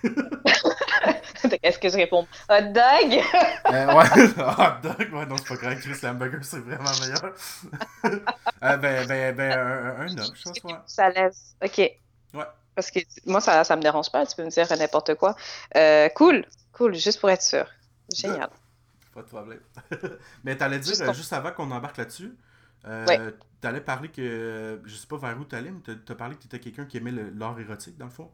[1.61, 2.27] Est-ce que je réponds?
[2.49, 3.21] Hot dog?
[3.71, 7.35] euh, ouais, hot dog, ouais, non, c'est pas correct, Chris Lamburger, c'est vraiment meilleur.
[8.63, 10.73] euh, ben, ben, ben, un, un homme, je pense, ouais.
[10.85, 11.77] Ça laisse, ok.
[12.33, 12.45] Ouais.
[12.75, 15.35] Parce que moi, ça, ça me dérange pas, tu peux me dire n'importe quoi.
[15.75, 17.65] Euh, cool, cool, juste pour être sûr.
[18.13, 18.49] Génial.
[19.13, 19.59] Pas de problème.
[20.43, 22.35] Mais t'allais dire, juste, euh, juste avant qu'on embarque là-dessus,
[22.85, 26.59] euh, t'allais parler que, je sais pas vers où t'allais, mais t'as parlé que t'étais
[26.59, 28.29] quelqu'un qui aimait l'art érotique, dans le fond.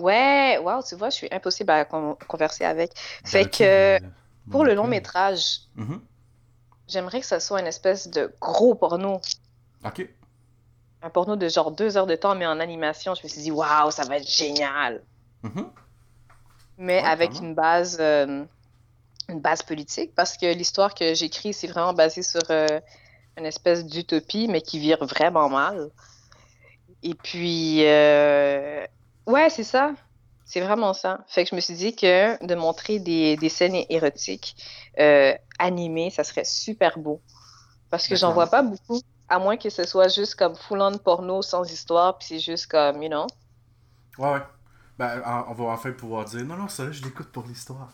[0.00, 2.92] Ouais, wow, tu vois, je suis impossible à converser avec.
[3.24, 3.98] Fait que
[4.50, 6.00] pour le long métrage, mm-hmm.
[6.88, 9.20] j'aimerais que ça soit une espèce de gros porno.
[9.84, 10.08] OK.
[11.02, 13.14] Un porno de genre deux heures de temps, mais en animation.
[13.14, 15.02] Je me suis dit, waouh, ça va être génial.
[15.44, 15.66] Mm-hmm.
[16.78, 18.44] Mais avec une base, euh,
[19.28, 22.80] une base politique, parce que l'histoire que j'écris, c'est vraiment basé sur euh,
[23.36, 25.90] une espèce d'utopie, mais qui vire vraiment mal.
[27.02, 28.84] Et puis, euh,
[29.26, 29.92] Ouais, c'est ça.
[30.44, 31.24] C'est vraiment ça.
[31.28, 34.56] Fait que je me suis dit que de montrer des, des scènes érotiques
[34.98, 37.20] euh, animées, ça serait super beau.
[37.90, 41.42] Parce que j'en vois pas beaucoup, à moins que ce soit juste comme full-on porno
[41.42, 43.26] sans histoire, puis c'est juste comme, you know.
[44.18, 44.42] Ouais, ouais.
[44.98, 47.90] Ben, on va enfin pouvoir dire, non, non, ça, je l'écoute pour l'histoire.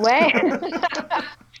[0.00, 0.32] Ouais.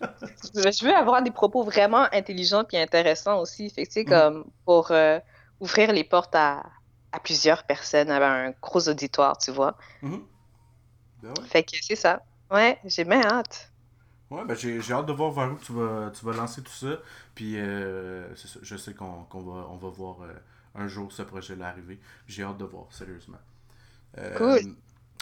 [0.00, 3.70] je veux avoir des propos vraiment intelligents puis intéressants aussi.
[3.70, 4.08] Fait que, tu sais, mm.
[4.08, 5.18] comme pour euh,
[5.60, 6.64] ouvrir les portes à,
[7.12, 9.76] à plusieurs personnes, à un gros auditoire, tu vois.
[10.02, 12.22] Ben fait que c'est ça.
[12.50, 13.70] Ouais, j'ai bien hâte.
[14.30, 16.98] Ouais, ben j'ai, hâte de voir vers où tu vas, tu vas lancer tout ça.
[17.34, 18.32] Puis euh,
[18.62, 20.32] je sais qu'on, va, on va voir euh,
[20.76, 21.98] un jour ce projet-là arriver.
[22.26, 23.38] J'ai hâte de voir, sérieusement.
[24.36, 24.76] Cool.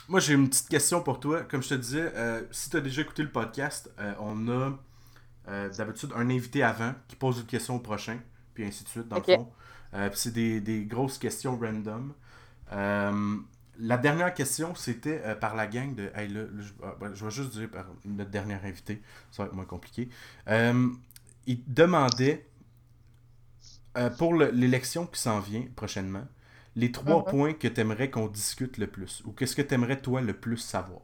[0.09, 1.43] Moi, j'ai une petite question pour toi.
[1.43, 2.13] Comme je te disais,
[2.51, 4.73] si tu as déjà écouté le podcast, on a
[5.77, 8.19] d'habitude un invité avant qui pose une question au prochain,
[8.55, 9.53] puis ainsi de suite, dans le fond.
[9.95, 12.13] Euh, c'est des, grosses questions random.
[12.73, 13.37] Euh,
[13.79, 16.11] la dernière question, c'était euh, par la gang de.
[16.15, 16.43] Hey, là,
[17.15, 20.09] je, vais juste dire par notre dernier invité, ça va être moins compliqué.
[21.47, 22.47] il demandait,
[24.19, 26.27] pour l'élection qui s'en vient prochainement,
[26.79, 27.25] les trois mhm.
[27.25, 30.33] points que tu aimerais qu'on discute le plus, ou qu'est-ce que tu aimerais, toi, le
[30.33, 31.03] plus savoir?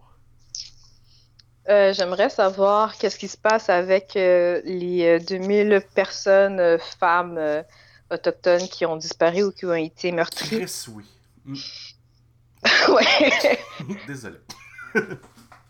[1.67, 7.65] J'aimerais savoir qu'est-ce qui se passe avec les 2000 personnes, femmes
[8.11, 10.59] autochtones qui ont disparu ou qui ont été meurtris.
[10.59, 11.05] Chris, oui.
[11.45, 11.55] Mm.
[12.93, 13.59] ouais.
[14.07, 14.39] Désolé.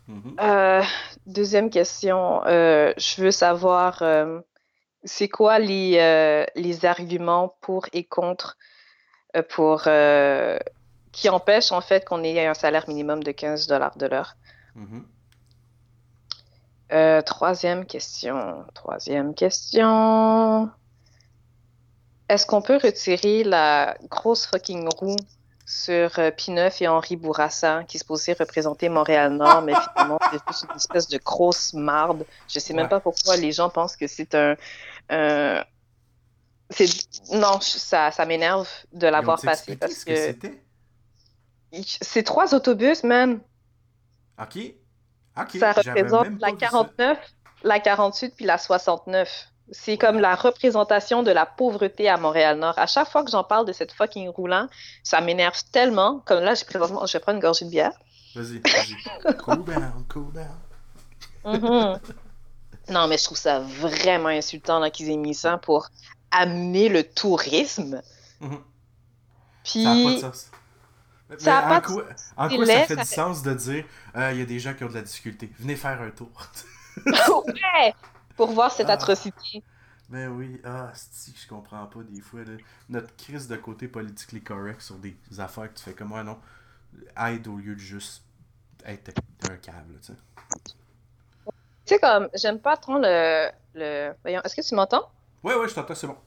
[0.07, 0.35] Mhm.
[0.39, 0.83] euh,
[1.25, 2.45] deuxième question.
[2.45, 4.39] Euh, je veux savoir, euh,
[5.03, 8.55] c'est quoi les, euh, les arguments pour et contre
[9.43, 9.83] pour
[11.11, 14.35] qui empêchent en fait qu'on ait un salaire minimum de 15 dollars de l'heure?
[14.75, 15.05] Mhm.
[17.23, 18.65] troisième question.
[18.73, 20.69] Troisième question.
[22.27, 25.15] Est-ce qu'on peut retirer la grosse fucking roue
[25.65, 30.65] sur euh, P9 et Henri Bourassa qui se posait représenter Montréal-Nord, mais finalement, c'est juste
[30.69, 32.25] une espèce de grosse marde?
[32.47, 34.55] Je sais même pas pourquoi les gens pensent que c'est un,
[35.11, 35.61] Euh,
[37.31, 40.61] non, ça, ça m'énerve de l'avoir passé parce que, c'était?
[42.01, 43.39] C'est trois autobus, man.
[44.41, 44.57] Ok.
[45.37, 45.57] Ok.
[45.59, 47.17] Ça représente la 49,
[47.63, 49.29] la 48 puis la 69.
[49.71, 52.77] C'est comme la représentation de la pauvreté à Montréal-Nord.
[52.77, 54.67] À chaque fois que j'en parle de cette fucking roulant,
[55.03, 56.21] ça m'énerve tellement.
[56.25, 57.93] Comme là, je, présentement, je vais prendre une gorgée de bière.
[58.35, 59.37] Vas-y, vas-y.
[59.37, 60.59] cool down, cool down.
[61.45, 61.99] Mm-hmm.
[62.89, 65.89] Non, mais je trouve ça vraiment insultant qu'ils aient mis ça pour
[66.41, 68.01] amener le tourisme.
[68.41, 68.59] Mm-hmm.
[69.63, 69.83] Puis...
[69.83, 70.51] Ça n'a pas de sens.
[71.39, 72.05] Ça a en, quoi,
[72.37, 74.83] en quoi ça fait du sens de dire euh, il y a des gens qui
[74.83, 75.51] ont de la difficulté?
[75.57, 76.29] Venez faire un tour.
[77.05, 77.93] ouais
[78.35, 78.93] pour voir cette ah.
[78.93, 79.63] atrocité.
[80.09, 82.41] Ben oui, ah, si je comprends pas des fois.
[82.89, 86.37] notre crise de côté politically correct sur des affaires que tu fais comme moi, non,
[87.25, 88.23] aide au lieu de juste
[88.85, 89.11] être
[89.49, 90.19] un câble, tu sais.
[91.85, 93.49] Tu sais, comme, j'aime pas trop le.
[93.73, 94.13] le...
[94.21, 95.09] Voyons, est-ce que tu m'entends?
[95.43, 96.17] Oui, oui, je t'entends, c'est bon.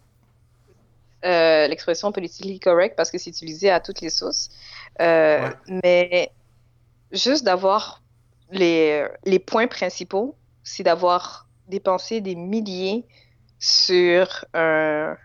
[1.25, 4.51] Euh, l'expression politically correct parce que c'est utilisé à toutes les sauces.
[5.01, 6.31] Euh, mais
[7.11, 8.03] juste d'avoir
[8.53, 13.05] les, les points principaux, c'est d'avoir dépenser des milliers
[13.59, 15.16] sur un,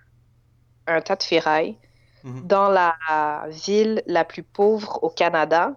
[0.88, 1.78] un tas de ferraille
[2.24, 2.48] mhm.
[2.48, 2.96] dans la
[3.50, 5.74] ville la plus pauvre au Canada.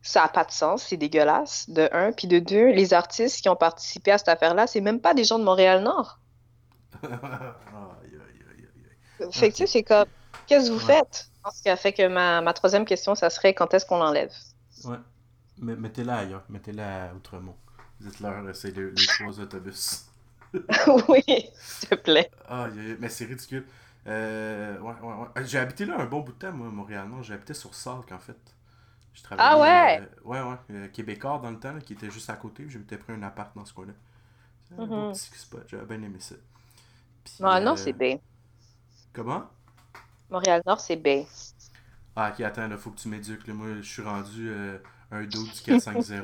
[0.00, 2.12] Ça n'a pas de sens, c'est dégueulasse, de un.
[2.12, 5.24] Puis de deux, les artistes qui ont participé à cette affaire-là, c'est même pas des
[5.24, 6.20] gens de Montréal-Nord.
[9.32, 10.06] fait que c'est comme,
[10.46, 11.30] qu'est-ce que vous faites?
[11.54, 14.32] Ce qui a fait que ma, ma troisième question, ça serait quand est-ce qu'on l'enlève?
[14.84, 14.98] Ouais.
[15.58, 17.56] Mettez-la ailleurs, mettez-la autrement.
[18.00, 20.04] Dites-leur, c'est les, les trois autobus.
[21.08, 21.22] oui,
[21.54, 22.30] s'il te plaît.
[22.46, 23.66] Ah, mais c'est ridicule.
[24.06, 25.44] Euh, ouais, ouais, ouais.
[25.44, 27.08] J'ai habité là un bon bout de temps, moi, Montréal.
[27.08, 28.38] Non, j'habitais sur Salk, en fait.
[29.12, 30.00] Je ah ouais?
[30.00, 30.56] Euh, ouais, ouais.
[30.70, 32.66] Euh, Québécois dans le temps, qui était juste à côté.
[32.68, 33.92] J'ai pris un appart dans ce coin-là.
[34.68, 35.12] C'est un beau mhm.
[35.12, 35.64] petit spot.
[35.66, 36.36] J'avais bien aimé ça.
[37.40, 38.18] Montréal-Nord, c'est B.
[39.18, 39.42] Comment?
[40.30, 41.26] Montréal-Nord, c'est B.
[42.14, 43.48] Ah, ok, attends, il faut que tu m'éduques.
[43.48, 44.54] Moi, je suis rendu
[45.10, 46.22] un dos du 4-5-0.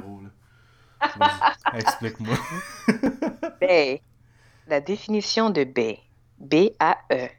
[1.74, 2.36] Explique-moi.
[3.60, 3.98] B.
[4.68, 5.98] La définition de B.
[6.38, 7.30] B-A-E.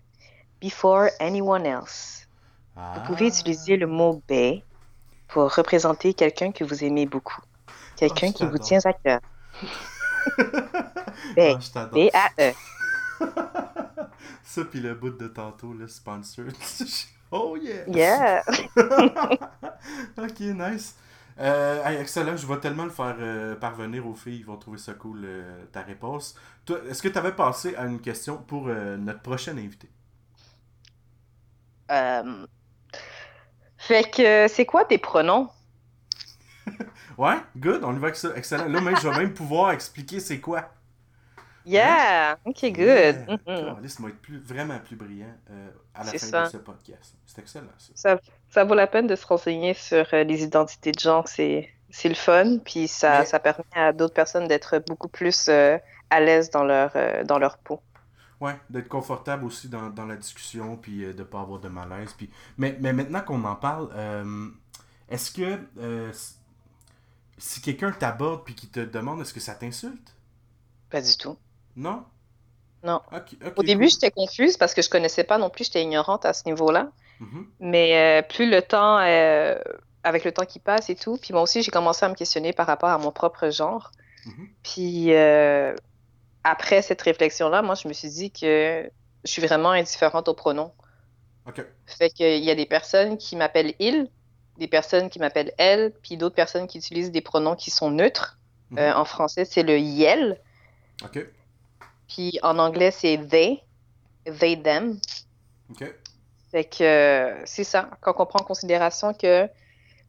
[0.59, 2.27] Before anyone else.
[2.75, 3.29] Vous pouvez ah.
[3.29, 4.59] utiliser le mot B
[5.29, 7.41] pour représenter quelqu'un que vous aimez beaucoup.
[7.95, 9.21] Quelqu'un oh, qui vous tient à cœur.
[11.37, 11.39] B.
[11.39, 12.51] Oh, B-A-E.
[14.45, 16.45] Ça, puis le bout de tantôt, le sponsor.
[17.31, 17.83] oh yeah!
[17.87, 18.43] Yeah!
[20.17, 20.95] ok, nice.
[21.39, 24.93] Euh, excellent, je vais tellement le faire euh, parvenir aux filles, ils vont trouver ça
[24.93, 26.35] cool, euh, ta réponse.
[26.89, 29.89] Est-ce que tu avais pensé à une question pour notre prochaine invité?
[33.77, 35.49] Fait que c'est quoi tes pronoms?
[37.17, 38.29] ouais, good, on y va avec ça.
[38.35, 38.67] Excellent.
[38.67, 40.71] Là, même, je vais même pouvoir expliquer c'est quoi.
[41.65, 42.77] Yeah, ok, good.
[42.77, 43.37] Yeah.
[43.45, 45.33] Mm être plus, vraiment plus brillant
[45.93, 47.15] à la fin de ce podcast.
[47.25, 47.91] C'est excellent, ça.
[47.95, 48.19] ça
[48.55, 51.27] ça vaut la peine de se renseigner sur euh, les identités de genre.
[51.27, 51.69] C'est,
[52.05, 55.77] le fun, puis ça, ça permet à d'autres personnes d'être beaucoup plus euh,
[56.09, 57.81] à l'aise dans leur, euh, dans leur peau.
[58.39, 62.13] Oui, d'être confortable aussi dans, dans, la discussion, puis de ne pas avoir de malaise.
[62.13, 62.29] Puis...
[62.57, 63.89] Mais, mais maintenant qu'on en parle,
[65.09, 65.59] est-ce que
[67.37, 70.15] si quelqu'un t'aborde puis qui te demande, est-ce que ça t'insulte?
[70.89, 71.37] Pas du tout.
[71.75, 72.03] Non?
[72.83, 73.01] Non.
[73.55, 76.43] Au début, j'étais confuse parce que je connaissais pas non plus, j'étais ignorante à ce
[76.45, 76.91] niveau-là.
[77.19, 77.45] Mm-hmm.
[77.59, 79.57] Mais euh, plus le temps, euh,
[80.03, 82.53] avec le temps qui passe et tout, puis moi aussi, j'ai commencé à me questionner
[82.53, 83.91] par rapport à mon propre genre.
[84.25, 84.47] Mm-hmm.
[84.63, 85.75] Puis euh,
[86.43, 88.89] après cette réflexion-là, moi, je me suis dit que
[89.23, 90.71] je suis vraiment indifférente aux pronoms.
[91.47, 91.65] OK.
[91.87, 94.09] Fait qu'il y a des personnes qui m'appellent il,
[94.57, 98.37] des personnes qui m'appellent elle, puis d'autres personnes qui utilisent des pronoms qui sont neutres.
[98.71, 98.93] Mm-hmm.
[98.93, 100.39] en français, c'est le yel.
[101.03, 101.19] OK.
[102.07, 103.63] Puis en anglais, c'est they,
[104.39, 104.99] they, them.
[105.71, 105.93] OK.
[106.51, 109.49] Fait que c'est ça, quand on prend en considération que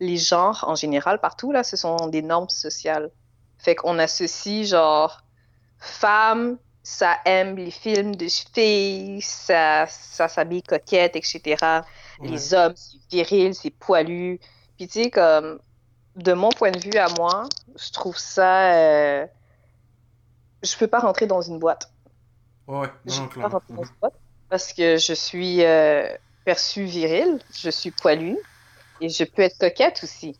[0.00, 3.10] les genres, en général, partout, là, ce sont des normes sociales.
[3.58, 5.22] Fait qu'on associe, genre,
[5.78, 11.56] femme, ça aime les films de filles, ça, ça s'habille coquette, etc.
[12.22, 14.38] Les hommes, c'est viril, c'est poilu.
[14.76, 15.58] Puis, tu sais, comme,
[16.16, 17.44] de mon point de vue à moi,
[17.76, 18.72] je trouve ça.
[18.74, 19.26] Euh...
[20.66, 21.90] Je peux pas rentrer dans une boîte.
[22.66, 24.14] Ouais, non, je peux pas rentrer dans une boîte
[24.48, 25.64] parce que je suis.
[25.64, 26.08] Euh
[26.46, 28.38] perçu viril, je suis poilue
[29.02, 30.38] et je peux être coquette aussi.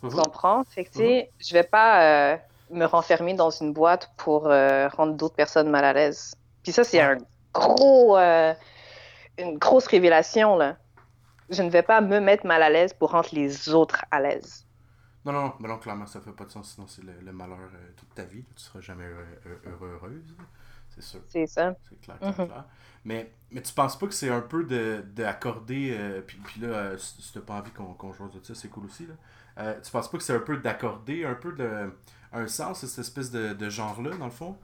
[0.00, 0.12] Tu mhm.
[0.12, 0.62] comprends?
[0.64, 2.36] Fait que, tu sais, je vais pas euh,
[2.70, 6.36] me renfermer dans une boîte pour euh, rendre d'autres personnes mal à l'aise.
[6.62, 7.18] Puis ça, c'est un
[7.52, 10.76] gros, une grosse révélation, là.
[11.50, 14.64] Je ne vais pas me mettre mal à l'aise pour rendre les autres à l'aise.
[15.28, 17.58] Non, non, mais non, clairement, ça fait pas de sens, sinon c'est le, malheur
[17.96, 18.42] toute ta vie.
[18.56, 19.04] Tu seras jamais
[19.66, 20.34] heureuse.
[20.88, 21.20] C'est sûr.
[21.28, 21.76] C'est ça.
[21.86, 22.64] C'est clair, clair, clair.
[23.04, 24.64] Mais, mais tu penses pas que c'est un peu
[25.04, 28.68] d'accorder, de, puis, puis là, si t'as pas envie qu'on qu chose de ça, c'est
[28.68, 29.74] cool aussi, là.
[29.74, 31.92] tu penses pas que c'est un peu d'accorder un peu de,
[32.32, 34.56] un sens à cette espèce de, de genre-là, dans le fond?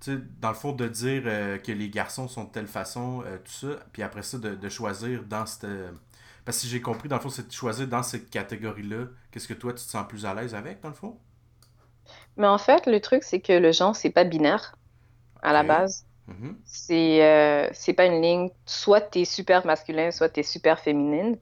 [0.00, 1.24] Tu sais, dans le fond, de dire
[1.62, 5.24] que les garçons sont de telle façon, tout ça, puis après ça, de, de choisir
[5.24, 5.66] dans cette
[6.50, 9.46] parce que si j'ai compris, dans le fond, c'est de choisir dans cette catégorie-là, qu'est-ce
[9.46, 11.16] que toi, tu te sens plus à l'aise avec, dans le fond?
[12.36, 14.74] Mais en fait, le truc, c'est que le genre, c'est pas binaire,
[15.42, 16.06] à la base.
[16.28, 16.54] Mm-hmm.
[16.64, 21.38] C'est euh, pas une ligne, soit tu es super masculin, soit tu es super féminine.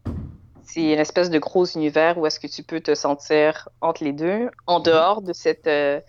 [0.62, 4.12] C'est une espèce de gros univers où est-ce que tu peux te sentir entre les
[4.12, 4.84] deux, en mm-hmm.
[4.84, 5.68] dehors de cette...
[5.68, 6.02] Euh,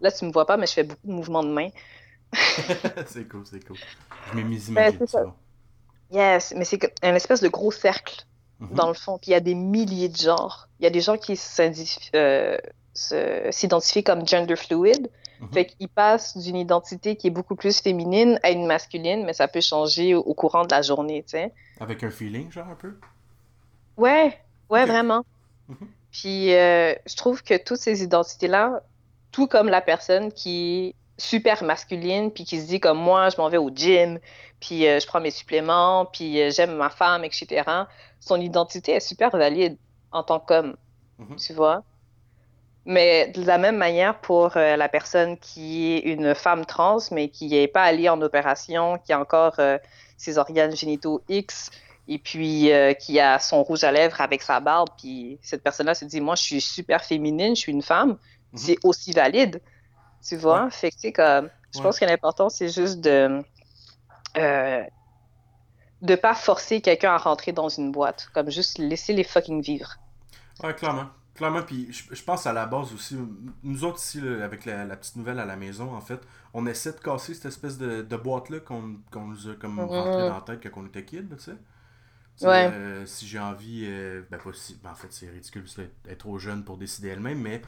[0.00, 1.68] là, tu me vois pas, mais je fais beaucoup de mouvements de main.
[3.06, 3.76] c'est cool, c'est cool.
[4.32, 4.92] Je mis ben,
[6.14, 8.24] Yes, mais c'est un espèce de gros cercle,
[8.60, 8.74] mhm.
[8.74, 9.18] dans le fond.
[9.18, 10.68] Puis il y a des milliers de genres.
[10.78, 11.38] Il y a des gens qui
[12.14, 12.58] euh,
[12.94, 15.10] s'identifient comme gender fluid.
[15.40, 15.52] Mhm.
[15.52, 19.48] Fait qu'ils passent d'une identité qui est beaucoup plus féminine à une masculine, mais ça
[19.48, 21.52] peut changer au, courant de la journée, tu sais.
[21.80, 22.94] Avec un feeling, genre, un peu?
[23.96, 24.38] Ouais,
[24.70, 25.24] ouais, vraiment.
[25.68, 25.88] Mhm.
[26.12, 28.84] Puis euh, je trouve que toutes ces identités-là,
[29.32, 33.48] tout comme la personne qui super masculine, puis qui se dit comme moi, je m'en
[33.48, 34.18] vais au gym,
[34.60, 37.62] puis euh, je prends mes suppléments, puis euh, j'aime ma femme, etc.
[38.20, 39.76] Son identité est super valide
[40.10, 40.76] en tant qu'homme,
[41.18, 41.36] mhm.
[41.36, 41.82] tu vois.
[42.86, 47.28] Mais de la même manière pour euh, la personne qui est une femme trans, mais
[47.28, 49.58] qui n'est pas allée en opération, qui a encore
[50.18, 51.70] ses organes génitaux X,
[52.08, 56.04] et puis qui a son rouge à lèvres avec sa barbe, puis cette personne-là se
[56.04, 58.18] dit, moi, je suis super féminine, je suis une femme, mhm.
[58.56, 59.62] c'est aussi valide.
[60.26, 60.70] Tu vois?
[60.70, 63.42] Fait que, comme, je pense que l'important, c'est juste de
[64.36, 64.82] euh,
[66.02, 68.28] de pas forcer quelqu'un à rentrer dans une boîte.
[68.34, 69.96] Comme juste laisser les fucking vivre.
[70.62, 71.06] Ouais, clairement.
[71.34, 73.18] Clairement, puis je, pense à la base aussi,
[73.64, 76.20] nous autres ici, avec la, petite nouvelle à la maison, en fait,
[76.52, 79.86] on essaie de casser cette espèce de, boîte-là qu'on nous a comme mm-hmm.
[79.86, 81.56] rentré dans la tête quand on était kid, tu sais.
[82.42, 82.70] Ouais.
[82.72, 86.38] Euh, si j'ai envie, euh, ben pas si, ben, en fait c'est ridicule d'être trop
[86.38, 87.62] jeune pour décider elle-même, mais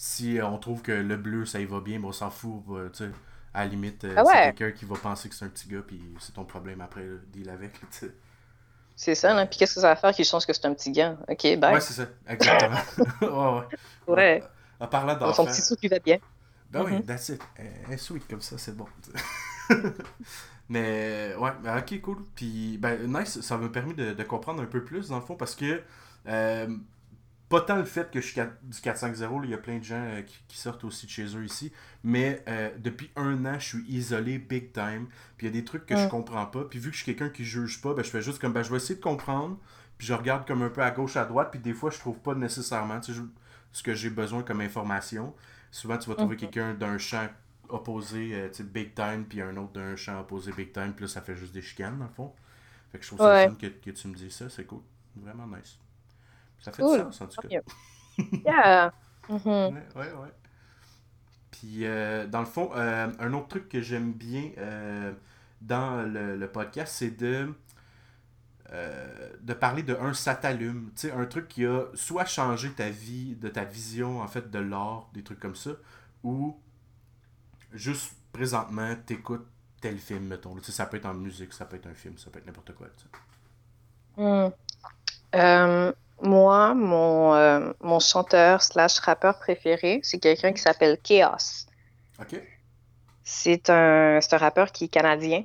[0.00, 3.04] si on trouve que le bleu ça y va bien, ben, on s'en fout, tu
[3.04, 3.10] sais.
[3.52, 5.82] À la limite, euh, ah c'est quelqu'un qui va penser que c'est un petit gars,
[5.86, 7.78] puis c'est ton problème après, de deal avec.
[8.96, 9.44] C'est ça, là.
[9.44, 11.18] Puis qu'est-ce que ça va faire qu'il change que c'est un petit gars?
[11.28, 11.74] Ok, bye.
[11.74, 12.78] Ouais, c'est ça, exactement.
[13.20, 13.60] ouais,
[14.06, 14.14] ouais.
[14.14, 14.44] ouais.
[14.78, 15.44] En, parlant d'enfant.
[15.44, 16.16] Son petit sou qui va bien.
[16.70, 17.04] Ben oui, mm-hmm.
[17.04, 17.42] that's it.
[17.90, 18.86] Un sweet comme ça, c'est bon.
[20.70, 22.24] mais ouais, ok, cool.
[22.34, 25.34] Puis, ben, nice, ça m'a permis de, de, comprendre un peu plus, dans le fond,
[25.34, 25.82] parce que.
[26.26, 26.68] Euh,
[27.50, 30.00] pas tant le fait que je suis du 4-5-0, il y a plein de gens
[30.00, 31.72] euh, qui, sortent aussi de chez eux ici,
[32.04, 35.64] mais euh, depuis un an, je suis isolé big time, puis il y a des
[35.64, 38.04] trucs que je comprends pas, puis vu que je suis quelqu'un qui juge pas, ben,
[38.04, 39.58] je fais juste comme, ben, je vais essayer de comprendre,
[39.98, 42.20] puis je regarde comme un peu à gauche, à droite, puis des fois, je trouve
[42.20, 45.34] pas nécessairement ce que j'ai besoin comme information.
[45.72, 47.26] Souvent, tu vas trouver quelqu'un d'un champ
[47.68, 51.20] opposé, euh, big time, puis un autre d'un champ opposé big time, puis là, ça
[51.20, 52.32] fait juste des chicanes, dans le fond.
[52.92, 54.82] Fait que je trouve ça fun que, que tu me dis ça, c'est cool.
[55.16, 55.80] Vraiment nice.
[56.60, 57.48] Ça fait du sens, en tout cas.
[58.44, 58.92] yeah.
[59.30, 59.74] Mm-hmm.
[59.74, 60.32] ouais, ouais, ouais.
[61.50, 65.12] Puis, euh, dans le fond, euh, un autre truc que j'aime bien euh,
[65.60, 67.52] dans le, le podcast, c'est de,
[69.42, 70.90] de parler de un ça t'allume.
[70.94, 74.50] Tu sais, un truc qui a soit changé ta vie, de ta vision, en fait,
[74.50, 75.72] de l'art, des trucs comme ça,
[76.22, 76.56] ou
[77.72, 79.46] juste présentement, t'écoutes
[79.80, 80.54] tel film, mettons.
[80.56, 82.46] Tu sais, ça peut être en musique, ça peut être un film, ça peut être
[82.46, 82.88] n'importe quoi.
[82.96, 83.08] Tu sais.
[86.22, 91.66] Moi, mon, euh, mon chanteur slash rappeur préféré, c'est quelqu'un qui s'appelle Chaos.
[92.20, 92.40] OK.
[93.24, 95.44] C'est un, un rappeur qui est canadien.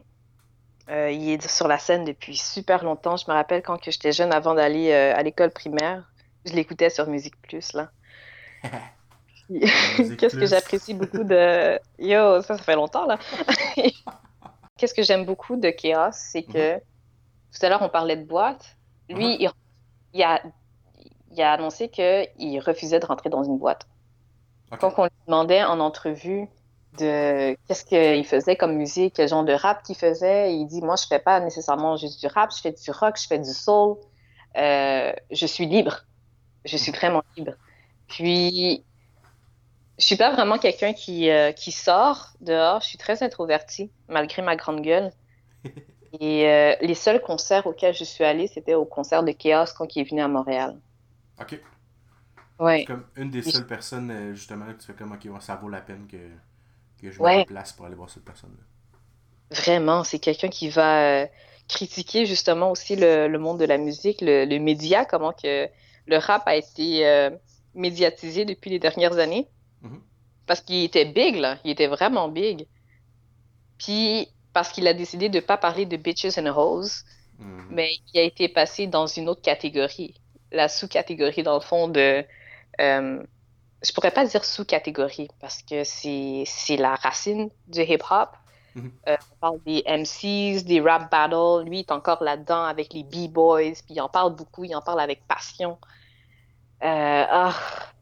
[0.90, 3.18] Euh, il est sur la scène depuis super longtemps.
[3.18, 6.04] Je me rappelle quand j'étais jeune, avant d'aller euh, à l'école primaire,
[6.46, 7.90] je l'écoutais sur Musique Plus, là.
[9.50, 11.80] Qu'est-ce que j'apprécie beaucoup de...
[12.00, 13.18] Yo, ça, ça fait longtemps, là.
[14.78, 16.76] Qu'est-ce que j'aime beaucoup de Chaos, c'est que...
[16.76, 16.82] Mhm.
[17.54, 18.76] Tout à l'heure, on parlait de boîte.
[19.08, 19.50] Lui, il,
[20.14, 20.42] il a
[21.36, 23.88] il a annoncé qu'il refusait de rentrer dans une boîte.
[24.80, 26.48] Quand on lui demandait en entrevue
[26.98, 30.96] de qu'est-ce qu'il faisait comme musique, quel genre de rap qu'il faisait, il dit Moi,
[30.96, 33.98] je fais pas nécessairement juste du rap, je fais du rock, je fais du soul.
[34.58, 36.06] Euh, je suis libre.
[36.64, 37.54] Je suis vraiment libre.
[38.08, 38.84] Puis,
[40.00, 42.82] je suis pas vraiment quelqu'un qui, euh, qui sort dehors.
[42.82, 45.12] Je suis très introvertie, malgré ma grande gueule.
[46.20, 49.96] Et euh, les seuls concerts auxquels je suis allée, c'était au concert de Chaos quand
[49.96, 50.78] il est venu à Montréal.
[51.40, 51.60] Ok.
[52.60, 52.86] Ouais.
[52.86, 55.82] Comme une des seules personnes, euh, justement, que tu fais comme, ok, ça vaut la
[55.82, 56.18] peine que,
[57.02, 58.64] que je me déplace pour aller voir cette personne-là.
[59.52, 61.28] Vraiment, c'est quelqu'un qui va euh,
[61.68, 65.68] critiquer justement aussi le, le, monde de la musique, le, le, média, comment que
[66.08, 67.30] le rap a été euh,
[67.74, 69.50] médiatisé depuis les dernières années.
[69.84, 70.00] Mm-hmm.
[70.48, 71.58] Parce qu'il était big, là.
[71.64, 72.68] Il était vraiment big.
[73.78, 77.04] Puis, parce qu'il a décidé de ne pas parler de bitches and hoes,
[77.40, 77.68] mhm.
[77.70, 80.16] mais il a été passé dans une autre catégorie.
[80.52, 82.24] La sous-catégorie, dans le fond, de.
[82.82, 83.24] Euh,
[83.84, 88.30] je pourrais pas dire sous-catégorie parce que c'est la racine du hip-hop.
[88.76, 88.92] Mhm.
[89.08, 91.68] Euh, on parle des MCs, des rap battles.
[91.68, 93.74] Lui, il est encore là-dedans avec les B-boys.
[93.86, 95.78] Puis il en parle beaucoup, il en parle avec passion.
[96.84, 97.54] Euh, ah,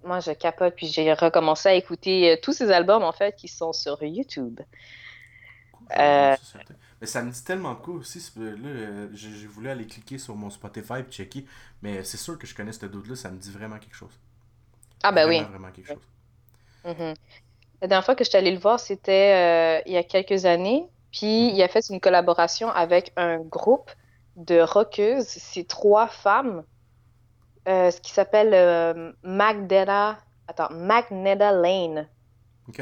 [0.04, 0.76] moi, je capote.
[0.76, 4.60] Puis j'ai recommencé à écouter tous ces albums, en fait, qui sont sur YouTube.
[5.98, 6.36] Euh,
[7.04, 8.20] mais ça me dit tellement cool aussi.
[8.38, 11.46] Là, euh, j'ai voulu aller cliquer sur mon Spotify et checker.
[11.82, 13.18] Mais c'est sûr que je connais ce doute-là.
[13.18, 14.18] Ça me dit vraiment quelque chose.
[15.04, 15.42] Ah, ben oui.
[15.42, 16.08] Vraiment quelque chose.
[16.86, 17.16] Mm-hmm.
[17.82, 20.46] La dernière fois que je suis allée le voir, c'était euh, il y a quelques
[20.46, 20.88] années.
[21.12, 21.56] Puis mm-hmm.
[21.56, 23.92] il a fait une collaboration avec un groupe
[24.38, 25.28] de rockeuses.
[25.28, 26.64] C'est trois femmes.
[27.68, 30.20] ce qui s'appelle Magdetta.
[30.48, 32.08] Attends, Magneta Lane.
[32.70, 32.82] OK.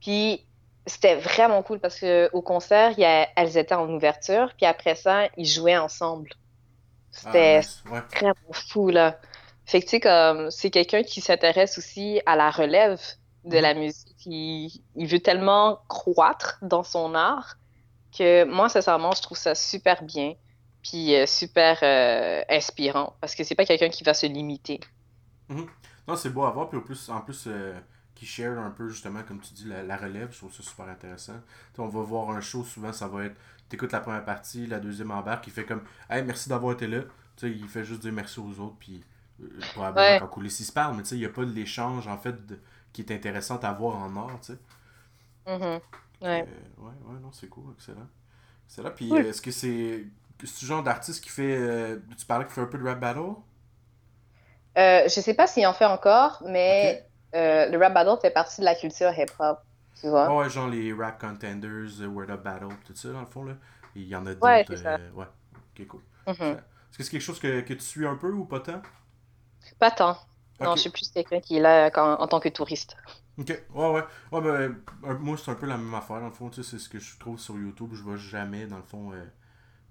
[0.00, 0.46] Puis
[0.86, 5.78] c'était vraiment cool parce qu'au concert, elles étaient en ouverture, puis après ça, ils jouaient
[5.78, 6.30] ensemble.
[7.10, 7.60] C'était
[7.92, 9.18] ah, vraiment fou, là.
[9.64, 13.00] Fait que, tu sais, comme, c'est quelqu'un qui s'intéresse aussi à la relève
[13.44, 14.16] de la musique.
[14.26, 17.56] Il, il, veut tellement croître dans son art
[18.16, 20.34] que moi, sincèrement, je trouve ça super bien,
[20.82, 24.80] puis euh, super euh, inspirant, parce que c'est pas quelqu'un qui va se limiter.
[25.48, 25.66] Mm-hmm.
[26.08, 27.78] Non, c'est beau à voir, puis en plus, en plus euh,
[28.22, 30.30] qui share un peu justement, comme tu dis, la, relève.
[30.30, 31.40] Je trouve ça super intéressant.
[31.76, 33.36] on va voir un show, souvent ça va être
[33.68, 37.00] t'écoutes la première partie, la deuxième embarque, il fait comme Hey, merci d'avoir été là.
[37.36, 39.02] sais il fait juste dire merci aux autres, puis
[39.42, 42.18] euh, probablement quand couler s'il se parle, mais il n'y a pas de l'échange en
[42.18, 42.36] fait
[42.92, 44.38] qui est intéressant à voir en art.
[44.40, 44.58] tu sais.
[45.46, 45.80] Mm-hmm.
[46.22, 46.42] ouais.
[46.42, 48.06] Euh, ouais, ouais, non, c'est cool, excellent.
[48.68, 48.90] Excellent.
[48.94, 50.04] Puis est-ce que c'est.
[50.44, 51.56] ce genre d'artiste qui fait.
[51.56, 53.34] Euh, tu parlais qu'il fait un peu de rap battle?
[54.78, 57.04] Euh, je sais pas s'il en fait encore, mais
[57.34, 59.58] euh, le rap battle fait partie de la culture hip-hop,
[59.98, 60.34] tu vois.
[60.34, 63.54] ouais, genre les rap contenders, euh, Word Up Battle, tout ça, dans le fond, là.
[63.94, 64.46] Il y en a d'autres.
[64.46, 65.26] Ouais, euh, ouais,
[65.78, 66.00] ok, cool.
[66.26, 66.52] Mm-hmm.
[66.52, 68.82] Est-ce que c'est quelque chose que, que, tu suis un peu ou pas tant?
[69.78, 70.18] Pas tant.
[70.60, 72.96] Non, je suis plus quelqu'un qui est là en tant que touriste.
[73.38, 74.04] Ok, ouais, ouais.
[74.30, 74.76] ouais ben,
[75.18, 76.98] moi, c'est un peu la même affaire, dans le fond, tu sais, c'est ce que
[76.98, 77.90] je trouve sur YouTube.
[77.92, 79.12] Je vois jamais, dans le fond,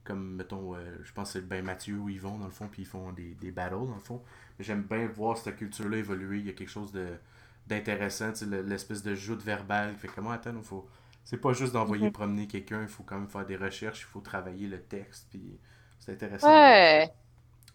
[0.03, 2.87] comme, mettons, je pense que c'est Ben Mathieu ou Yvon, dans le fond, puis ils
[2.87, 4.21] font des, des battles, dans le fond.
[4.61, 6.39] J'aime bien voir cette culture-là évoluer.
[6.39, 7.07] Il y a quelque chose de
[7.67, 8.33] d'intéressant,
[8.65, 9.95] l'espèce de joute verbal.
[9.95, 10.87] Fait comment attends, il faut.
[11.23, 12.11] C'est pas juste d'envoyer mhm.
[12.11, 15.59] promener quelqu'un, il faut quand même faire des recherches, il faut travailler le texte, puis
[15.99, 16.49] c'est intéressant.
[16.49, 17.11] Ouais.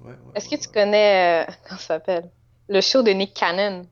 [0.00, 2.30] ouais, Est-ce que tu connais, euh, comment ça s'appelle,
[2.68, 3.86] le show de Nick Cannon?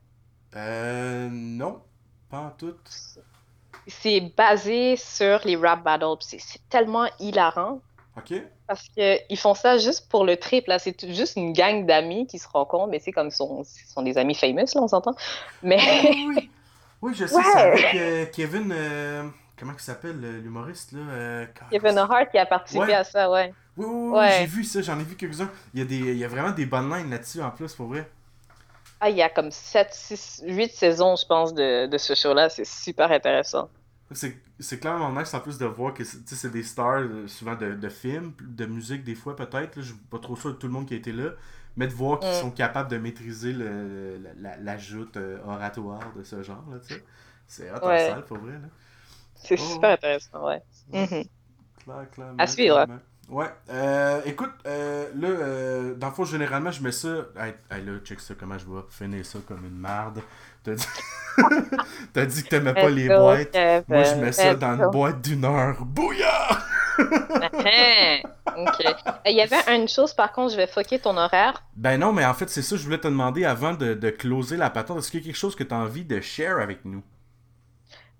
[0.55, 1.81] Euh, non,
[2.29, 2.75] pas en tout.
[3.87, 7.81] C'est basé sur les rap battles, c'est tellement hilarant.
[8.17, 8.33] OK.
[8.67, 10.79] Parce qu'ils font ça juste pour le trip, là.
[10.79, 14.17] C'est juste une gang d'amis qui se rencontrent, mais c'est comme ils sont, sont des
[14.17, 15.15] amis famous, là, on s'entend.
[15.63, 15.79] Mais.
[16.27, 16.49] Oui,
[17.01, 17.13] oui.
[17.13, 18.71] je sais, c'est avec euh, Kevin.
[18.71, 19.23] Euh,
[19.57, 23.53] comment il s'appelle, l'humoriste, là euh, Kevin Hart qui a participé à ça, ouais.
[23.77, 25.49] Oui, oui, oui, j'ai vu ça, j'en ai vu quelques-uns.
[25.73, 27.87] Il y, a des, il y a vraiment des bonnes lines là-dessus, en plus, pour
[27.87, 28.09] vrai.
[29.01, 32.49] Ah, il y a comme 7, 6, 8 saisons, je pense, de, de ce show-là.
[32.49, 33.69] C'est super intéressant.
[34.11, 37.89] C'est clairement nice en plus de voir que c'est des stars euh, souvent de, de,
[37.89, 39.81] films, de musique des fois peut-être.
[39.81, 41.31] Je suis pas trop sûr de tout le monde qui a été là.
[41.77, 42.41] Mais de voir qu'ils mm.
[42.41, 46.63] sont capables de maîtriser le, la, la joute euh, oratoire de ce genre.
[46.71, 46.77] là
[47.47, 48.09] C'est hot ouais.
[48.09, 48.53] salle, pour vrai.
[49.35, 50.61] C'est oh, super intéressant, ouais.
[50.93, 51.27] Mm-hmm.
[51.83, 52.87] Claire, clairement, à suivre.
[53.29, 53.51] Ouais.
[53.69, 57.25] Euh, écoute, euh, là, euh, dans le fond, généralement, je mets ça.
[57.35, 60.21] Hey, là, check ça, comment je vais finir ça comme une marde.
[60.65, 60.87] T'as dit...
[62.13, 63.55] T'as dit que t'aimais pas les boîtes.
[63.87, 65.77] Moi, je mets ça dans une boîte d'une heure.
[65.85, 66.65] Bouillard!
[66.97, 68.85] ok.
[69.25, 71.63] Il y avait une chose, par contre, je vais foquer ton horaire.
[71.75, 74.57] Ben non, mais en fait, c'est ça, je voulais te demander avant de, de closer
[74.57, 74.99] la patente.
[74.99, 77.03] Est-ce qu'il y a quelque chose que tu as envie de share avec nous?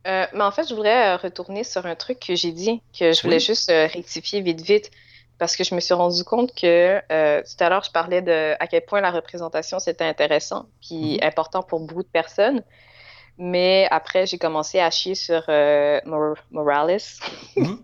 [0.07, 3.11] Euh, mais en fait, je voudrais euh, retourner sur un truc que j'ai dit, que
[3.11, 4.91] je voulais juste euh, rectifier vite, vite,
[5.37, 6.99] parce que je me suis rendu compte que
[7.41, 11.27] tout à l'heure, je parlais de à quel point la représentation, c'était intéressant, puis mm-hmm.
[11.27, 12.63] important pour beaucoup de personnes.
[13.37, 15.43] Mais après, j'ai commencé à chier sur
[16.51, 16.97] Morales.
[17.57, 17.79] Mm-hmm.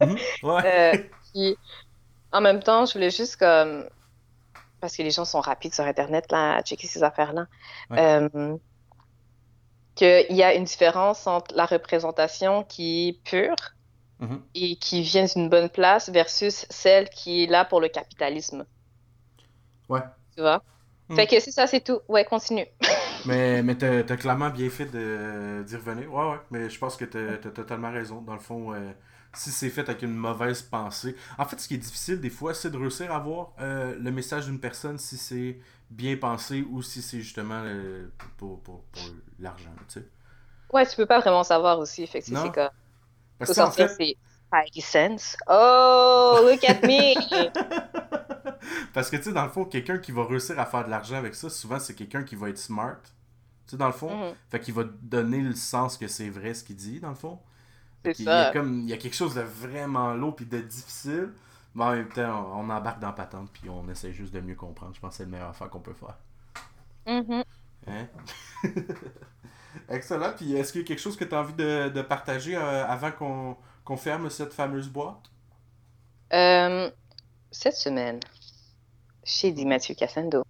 [0.00, 1.56] Mm-hmm.
[2.32, 3.88] en même temps, je voulais juste comme.
[4.80, 7.46] Parce que les gens sont rapides sur Internet là, à checker ces affaires-là
[9.96, 13.56] qu'il y a une différence entre la représentation qui est pure
[14.20, 14.42] mhm.
[14.54, 18.66] et qui vient d'une bonne place versus celle qui est là pour le capitalisme.
[19.88, 20.02] Ouais.
[20.34, 20.62] Tu vois?
[21.08, 21.16] Mhm.
[21.16, 22.00] Fait que c'est ça, c'est tout.
[22.08, 22.66] Ouais, continue.
[23.26, 26.12] mais mais t'as as clairement bien fait d'y revenir.
[26.12, 26.40] Ouais, ouais.
[26.50, 28.20] Mais je pense que t'as as totalement raison.
[28.22, 28.92] Dans le fond, euh,
[29.36, 31.16] si c'est fait avec une mauvaise pensée.
[31.38, 34.10] En fait, ce qui est difficile des fois, c'est de réussir à voir euh, le
[34.10, 35.58] message d'une personne si c'est
[35.90, 38.08] bien pensé ou si c'est justement euh,
[38.38, 39.02] pour, pour, pour
[39.38, 40.08] l'argent, tu sais.
[40.72, 42.70] Ouais, tu peux pas vraiment savoir aussi, fait que c'est comme...
[43.38, 43.88] Parce que en fait...
[43.88, 44.16] c'est.
[45.48, 47.14] Oh, look at me!
[48.92, 51.16] Parce que, tu sais, dans le fond, quelqu'un qui va réussir à faire de l'argent
[51.16, 53.00] avec ça, souvent, c'est quelqu'un qui va être smart.
[53.02, 54.08] Tu sais, dans le fond.
[54.08, 54.34] Mm-hmm.
[54.50, 57.38] Fait qu'il va donner le sens que c'est vrai ce qu'il dit, dans le fond.
[58.04, 58.22] C'est ça.
[58.22, 61.30] Il y, a comme, il y a quelque chose de vraiment lourd puis de difficile.
[61.74, 64.94] Mais en même temps, on, embarque dans patente puis on essaie juste de mieux comprendre.
[64.94, 66.16] Je pense que c'est le meilleur affaire qu'on peut faire.
[67.06, 67.44] Mm-hmm.
[67.88, 68.06] Hein?
[69.88, 70.32] Excellent.
[70.36, 72.86] Puis est-ce qu'il y a quelque chose que tu as envie de, de partager euh,
[72.86, 73.10] avant
[73.84, 75.30] qu'on ferme cette fameuse boîte?
[76.32, 76.90] Euh,
[77.50, 78.20] cette semaine,
[79.24, 80.44] chez Di Mathieu Cassando,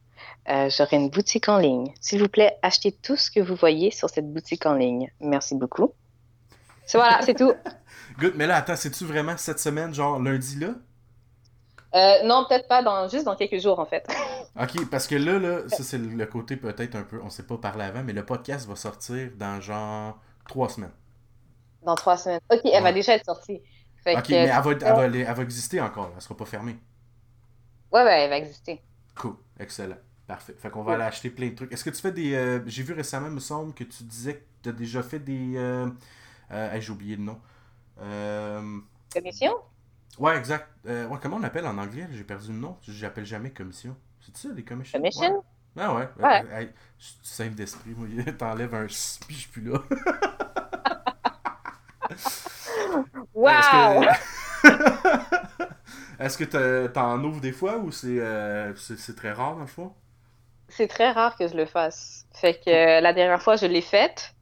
[0.48, 1.92] euh, j'aurai une boutique en ligne.
[2.00, 5.10] S'il vous plaît, achetez tout ce que vous voyez sur cette boutique en ligne.
[5.20, 5.92] Merci beaucoup.
[6.94, 7.52] Voilà, c'est tout.
[8.18, 10.74] Good, mais là, attends, c'est-tu vraiment cette semaine, genre lundi là?
[11.96, 14.06] Euh, non, peut-être pas, dans, juste dans quelques jours en fait.
[14.60, 17.56] ok, parce que là, là ça c'est le côté peut-être un peu, on sait pas
[17.56, 20.92] parler avant, mais le podcast va sortir dans genre trois semaines.
[21.82, 22.40] Dans trois semaines.
[22.52, 23.62] Ok, elle va déjà être sortie.
[24.06, 26.76] ok, mais elle va, elle, va, exister encore, elle sera pas fermée.
[27.90, 28.82] Ouais, ouais, elle va exister.
[29.14, 29.96] Cool, excellent.
[30.26, 30.54] Parfait.
[30.58, 31.72] Fait qu'on va aller acheter plein de trucs.
[31.72, 32.34] Est-ce que tu fais des.
[32.34, 35.56] Euh, j'ai vu récemment, me semble, que tu disais que tu as déjà fait des.
[35.56, 35.88] Euh...
[36.50, 37.40] euh j'ai oublié le nom.
[39.14, 39.52] Commission?
[40.18, 40.68] Ouais, exact.
[40.86, 42.06] Euh, ouais, comment on appelle en anglais?
[42.12, 42.76] J'ai perdu le nom.
[42.88, 43.96] J'appelle jamais commission.
[44.20, 44.98] C'est ça, les commissions?
[44.98, 45.44] Commission?
[45.78, 46.08] Ah ouais.
[46.18, 46.72] ouais.
[46.98, 47.94] je suis simple d'esprit.
[47.96, 48.08] Moi,
[48.38, 48.96] t'enlèves un puis
[49.28, 49.78] je suis plus là.
[53.34, 54.04] wow
[56.18, 59.92] Est-ce que t'en ouvres des fois ou euh, c'est très rare dans le fond?
[60.68, 62.26] C'est très rare que je le fasse.
[62.32, 64.34] Fait que euh, la dernière fois, je l'ai faite.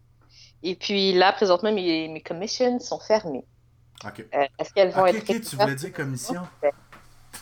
[0.63, 3.45] Et puis là, présentement, mes, mes commissions sont fermées.
[4.05, 5.31] Euh, est-ce qu'elles vont être.
[5.31, 6.43] Ok, tu voulais dire commission?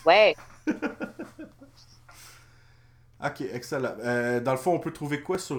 [0.05, 0.35] Ouais.
[3.23, 3.95] ok, excellent.
[4.41, 5.57] dans le fond, on peut trouver quoi sur,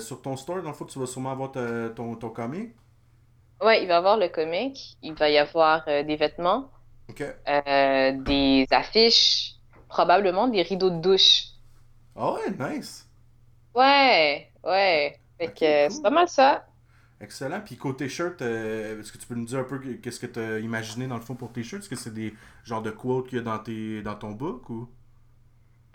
[0.00, 0.62] sur ton store?
[0.62, 2.74] Dans le fond, tu vas sûrement avoir ton, ton comic?
[3.60, 4.96] Ouais, il va y avoir le comic.
[5.02, 6.70] Il va y avoir des vêtements.
[7.20, 9.56] Euh, des affiches,
[9.88, 11.44] probablement des rideaux de douche.
[12.16, 13.08] Ah ouais, nice.
[13.74, 15.20] Ouais, ouais.
[15.38, 16.64] Fait que c'est pas mal ça.
[17.24, 17.60] Excellent.
[17.64, 20.38] Puis côté shirt, euh, est-ce que tu peux nous dire un peu qu'est-ce que tu
[20.38, 21.82] as imaginé dans le fond pour tes shirts?
[21.82, 24.68] Est-ce que c'est des genres de quotes qu'il y a dans, tes, dans ton book
[24.70, 24.88] ou?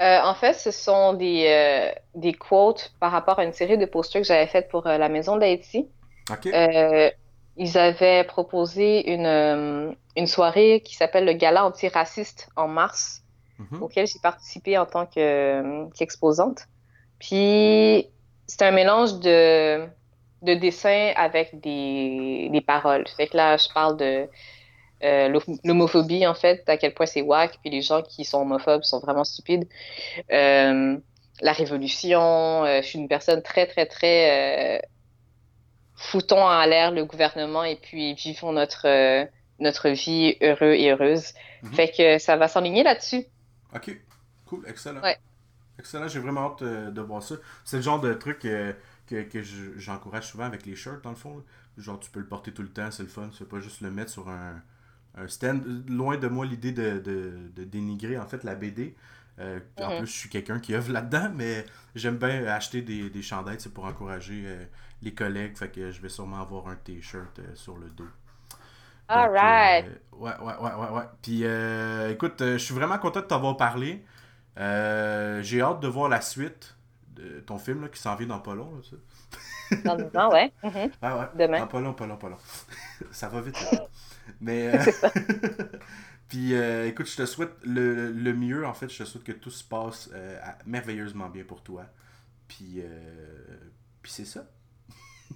[0.02, 4.22] Euh, en fait, ce sont des, des quotes par rapport à une série de posters
[4.22, 5.88] que j'avais faites pour la Maison d'Haïti.
[6.32, 6.48] OK
[7.60, 13.22] ils avaient proposé une, euh, une soirée qui s'appelle le Gala antiraciste en mars,
[13.60, 13.84] mhm.
[13.84, 16.68] auquel j'ai participé en tant euh, qu'exposante.
[17.20, 18.10] Puis,
[18.48, 19.86] c'est un mélange de,
[20.42, 23.06] de dessins avec des, des paroles.
[23.18, 24.28] Fait que là, je parle de
[25.04, 28.84] euh, l'homophobie, en fait, à quel point c'est wack, puis les gens qui sont homophobes
[28.84, 29.68] sont vraiment stupides.
[30.30, 34.82] la révolution, je suis une personne très, très, très
[36.00, 39.26] foutons en l'air le gouvernement et puis vivons notre, euh,
[39.60, 41.34] notre vie heureux et heureuse.
[41.62, 41.74] Mhm.
[41.74, 43.26] Fait que ça va s'enligner là-dessus.
[43.76, 43.96] Ok,
[44.46, 45.02] cool, excellent.
[45.78, 47.36] Excellent, j'ai vraiment hâte euh, de voir ça.
[47.64, 48.74] C'est le genre de truc euh,
[49.10, 49.42] que, que
[49.78, 51.44] j'encourage souvent avec les shirts, dans le fond.
[51.78, 53.30] Genre, tu peux le porter tout le temps, c'est le fun.
[53.38, 54.62] C'est pas juste le mettre sur un,
[55.16, 55.90] un stand.
[55.90, 58.96] Loin de moi l'idée de, de, de, dénigrer en fait la BD.
[59.40, 59.98] En mhm.
[60.00, 63.86] plus, je suis quelqu'un qui œuvre là-dedans, mais j'aime bien acheter des, des chandails pour
[63.86, 64.46] encourager
[65.02, 65.58] les collègues.
[65.58, 68.08] Fait que je vais sûrement avoir un t-shirt euh, sur le dos.
[69.08, 69.86] Alright.
[69.86, 71.04] Euh, ouais, ouais, ouais, ouais, ouais.
[71.22, 74.04] Puis euh, écoute, je suis vraiment content de t'avoir parlé.
[74.58, 76.76] J'ai hâte de voir la suite
[77.20, 78.72] de ton film là, qui s'en vient dans pas long.
[78.76, 80.52] Là, dans le temps, ouais.
[80.64, 80.92] Mm-hmm.
[81.02, 81.26] Ah ouais.
[81.36, 81.60] Demain.
[81.60, 82.38] Dans pas long, pas long, pas long.
[83.12, 83.58] ça va vite.
[84.42, 84.72] Mais.
[86.28, 88.66] Puis écoute, je te souhaite le, le, mieux.
[88.66, 90.10] En fait, je te souhaite que tout se passe
[90.66, 91.86] merveilleusement bien pour toi.
[92.48, 92.84] Puis,
[94.02, 94.46] puis c'est ça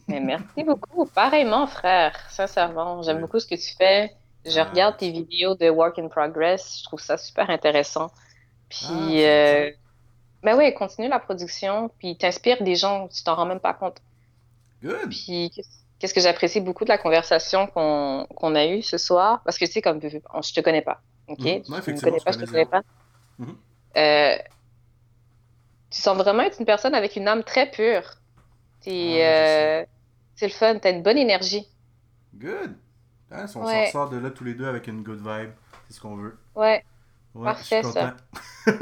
[0.08, 1.06] merci beaucoup.
[1.06, 2.16] Pareillement, frère.
[2.30, 4.16] Sincèrement, j'aime beaucoup ce que tu fais.
[4.46, 6.80] Je ah, regarde tes vidéos de work in progress.
[6.80, 8.12] Je trouve ça super intéressant.
[8.70, 9.72] Puis, ah, euh,
[10.44, 11.90] ben oui, continue la production.
[12.00, 14.02] Puis, t'inspires des gens, tu t'en rends même pas compte.
[14.84, 15.10] Good.
[15.10, 15.52] Puis,
[16.00, 19.42] qu'est-ce que j'apprécie beaucoup de la conversation qu'on a eue ce soir?
[19.46, 21.02] Parce que, tu sais, comme je te connais pas.
[21.28, 21.40] OK?
[21.40, 21.84] Mm-hmm.
[21.84, 22.82] tu me connais pas, je te connais pas.
[23.40, 23.56] Mm-hmm.
[23.96, 24.38] Euh,
[25.90, 28.04] tu sens vraiment être une personne avec une âme très pure.
[28.86, 29.86] Ah, euh,
[30.36, 31.68] c'est le fun, t'as une bonne énergie.
[32.36, 32.76] Good.
[33.32, 35.52] Hein, on s'en sort de là tous les deux avec une good vibe,
[35.88, 36.38] c'est ce qu'on veut.
[36.56, 36.84] Ouais.
[37.34, 38.16] Parfait, ça.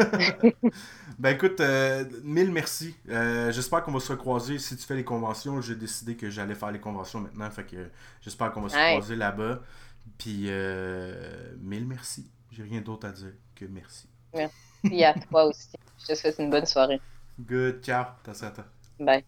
[1.19, 2.95] ben écoute, euh, mille merci.
[3.09, 5.61] Euh, j'espère qu'on va se recroiser si tu fais les conventions.
[5.61, 7.89] J'ai décidé que j'allais faire les conventions maintenant, fait que
[8.21, 9.59] j'espère qu'on va se croiser là-bas.
[10.17, 10.49] Puis
[11.61, 12.29] mille merci.
[12.51, 14.09] J'ai rien d'autre à dire que merci.
[14.33, 15.69] Merci à toi aussi.
[15.99, 16.99] Je te souhaite une bonne soirée.
[17.39, 18.05] Good, ciao.
[18.99, 19.23] Bye.